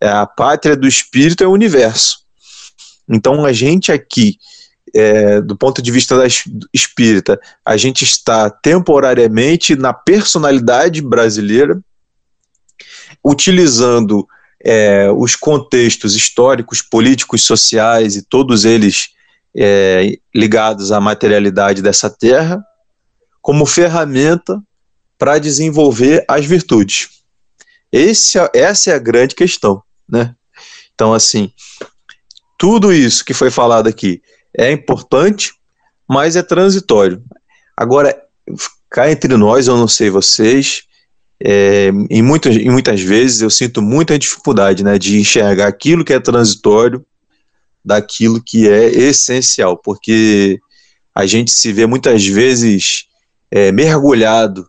É, 0.00 0.08
a 0.08 0.26
pátria 0.26 0.76
do 0.76 0.88
espírito 0.88 1.44
é 1.44 1.46
o 1.46 1.52
universo. 1.52 2.18
Então 3.08 3.44
a 3.44 3.52
gente 3.52 3.92
aqui, 3.92 4.38
é, 4.94 5.40
do 5.40 5.56
ponto 5.56 5.80
de 5.80 5.90
vista 5.90 6.18
da 6.18 6.26
espírita, 6.72 7.38
a 7.64 7.76
gente 7.76 8.02
está 8.02 8.50
temporariamente 8.50 9.76
na 9.76 9.92
personalidade 9.92 11.00
brasileira, 11.00 11.80
utilizando 13.24 14.26
é, 14.64 15.10
os 15.10 15.36
contextos 15.36 16.16
históricos, 16.16 16.82
políticos, 16.82 17.42
sociais 17.42 18.16
e 18.16 18.22
todos 18.22 18.64
eles 18.64 19.10
é, 19.56 20.18
ligados 20.34 20.92
à 20.92 21.00
materialidade 21.00 21.80
dessa 21.80 22.10
terra, 22.10 22.62
como 23.40 23.64
ferramenta 23.64 24.62
para 25.18 25.38
desenvolver 25.38 26.24
as 26.28 26.44
virtudes. 26.44 27.08
Esse, 27.90 28.38
é, 28.38 28.50
essa 28.54 28.90
é 28.90 28.94
a 28.94 28.98
grande 28.98 29.34
questão, 29.34 29.82
né? 30.08 30.34
Então, 30.94 31.14
assim, 31.14 31.52
tudo 32.58 32.92
isso 32.92 33.24
que 33.24 33.32
foi 33.32 33.50
falado 33.50 33.86
aqui 33.86 34.20
é 34.56 34.70
importante, 34.70 35.52
mas 36.08 36.36
é 36.36 36.42
transitório. 36.42 37.22
Agora, 37.76 38.16
cá 38.90 39.10
entre 39.10 39.36
nós, 39.36 39.68
eu 39.68 39.76
não 39.76 39.88
sei 39.88 40.10
vocês, 40.10 40.82
é, 41.42 41.90
em, 42.10 42.22
muitas, 42.22 42.56
em 42.56 42.70
muitas 42.70 43.00
vezes 43.00 43.42
eu 43.42 43.50
sinto 43.50 43.82
muita 43.82 44.18
dificuldade 44.18 44.82
né, 44.82 44.98
de 44.98 45.18
enxergar 45.18 45.66
aquilo 45.66 46.04
que 46.04 46.12
é 46.12 46.20
transitório 46.20 47.04
daquilo 47.86 48.42
que 48.42 48.68
é 48.68 48.88
essencial, 48.88 49.76
porque 49.76 50.58
a 51.14 51.24
gente 51.24 51.52
se 51.52 51.72
vê 51.72 51.86
muitas 51.86 52.26
vezes 52.26 53.04
é, 53.48 53.70
mergulhado 53.70 54.68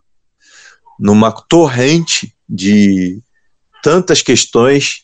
numa 1.00 1.32
torrente 1.32 2.32
de 2.48 3.20
tantas 3.82 4.22
questões 4.22 5.02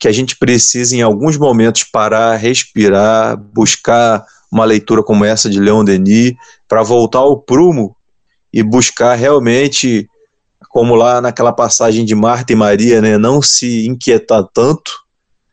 que 0.00 0.08
a 0.08 0.12
gente 0.12 0.36
precisa 0.36 0.96
em 0.96 1.02
alguns 1.02 1.36
momentos 1.36 1.84
parar, 1.84 2.36
respirar, 2.36 3.36
buscar 3.36 4.26
uma 4.50 4.64
leitura 4.64 5.02
como 5.02 5.24
essa 5.24 5.48
de 5.48 5.60
Leon 5.60 5.84
Denis 5.84 6.34
para 6.66 6.82
voltar 6.82 7.20
ao 7.20 7.40
prumo 7.40 7.96
e 8.52 8.64
buscar 8.64 9.14
realmente 9.14 10.08
como 10.68 10.96
lá 10.96 11.20
naquela 11.20 11.52
passagem 11.52 12.04
de 12.04 12.16
Marta 12.16 12.52
e 12.52 12.56
Maria, 12.56 13.00
né, 13.00 13.16
não 13.16 13.40
se 13.40 13.86
inquietar 13.86 14.44
tanto 14.52 14.92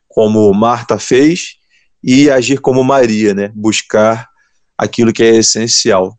como 0.07 0.51
Marta 0.51 0.97
fez 0.97 1.60
e 2.03 2.29
agir 2.29 2.59
como 2.59 2.83
Maria, 2.83 3.33
né, 3.33 3.51
buscar 3.53 4.29
aquilo 4.77 5.13
que 5.13 5.23
é 5.23 5.35
essencial. 5.35 6.17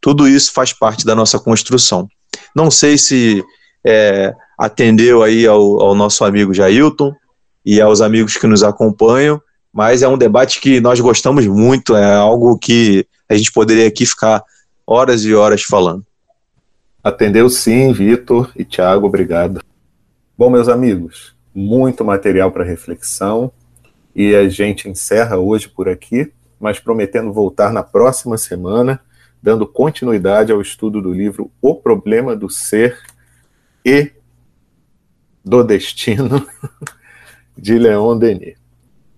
Tudo 0.00 0.28
isso 0.28 0.52
faz 0.52 0.72
parte 0.72 1.04
da 1.04 1.14
nossa 1.14 1.38
construção. 1.38 2.08
Não 2.54 2.70
sei 2.70 2.96
se 2.98 3.42
é, 3.84 4.34
atendeu 4.58 5.22
aí 5.22 5.46
ao, 5.46 5.80
ao 5.80 5.94
nosso 5.94 6.24
amigo 6.24 6.54
Jailton 6.54 7.12
e 7.64 7.80
aos 7.80 8.00
amigos 8.00 8.36
que 8.36 8.46
nos 8.46 8.62
acompanham, 8.62 9.40
mas 9.72 10.02
é 10.02 10.08
um 10.08 10.18
debate 10.18 10.60
que 10.60 10.80
nós 10.80 11.00
gostamos 11.00 11.46
muito, 11.46 11.96
é 11.96 12.14
algo 12.14 12.58
que 12.58 13.06
a 13.28 13.34
gente 13.34 13.50
poderia 13.52 13.86
aqui 13.86 14.04
ficar 14.04 14.42
horas 14.86 15.24
e 15.24 15.34
horas 15.34 15.62
falando. 15.62 16.04
Atendeu 17.02 17.48
sim, 17.48 17.92
Vitor 17.92 18.52
e 18.54 18.64
Tiago, 18.64 19.06
obrigado. 19.06 19.60
Bom, 20.36 20.50
meus 20.50 20.68
amigos, 20.68 21.34
muito 21.54 22.04
material 22.04 22.52
para 22.52 22.64
reflexão 22.64 23.52
e 24.14 24.34
a 24.34 24.48
gente 24.48 24.88
encerra 24.88 25.38
hoje 25.38 25.68
por 25.68 25.88
aqui, 25.88 26.32
mas 26.60 26.78
prometendo 26.78 27.32
voltar 27.32 27.72
na 27.72 27.82
próxima 27.82 28.36
semana, 28.36 29.00
dando 29.42 29.66
continuidade 29.66 30.52
ao 30.52 30.60
estudo 30.60 31.00
do 31.00 31.12
livro 31.12 31.50
O 31.60 31.74
Problema 31.74 32.36
do 32.36 32.48
Ser 32.48 32.98
e 33.84 34.12
do 35.44 35.64
Destino, 35.64 36.46
de 37.56 37.78
Leon 37.78 38.18
Denis. 38.18 38.56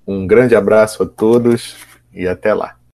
Um 0.06 0.26
grande 0.26 0.54
abraço 0.54 1.02
a 1.02 1.06
todos 1.06 1.76
e 2.12 2.26
até 2.26 2.54
lá. 2.54 2.76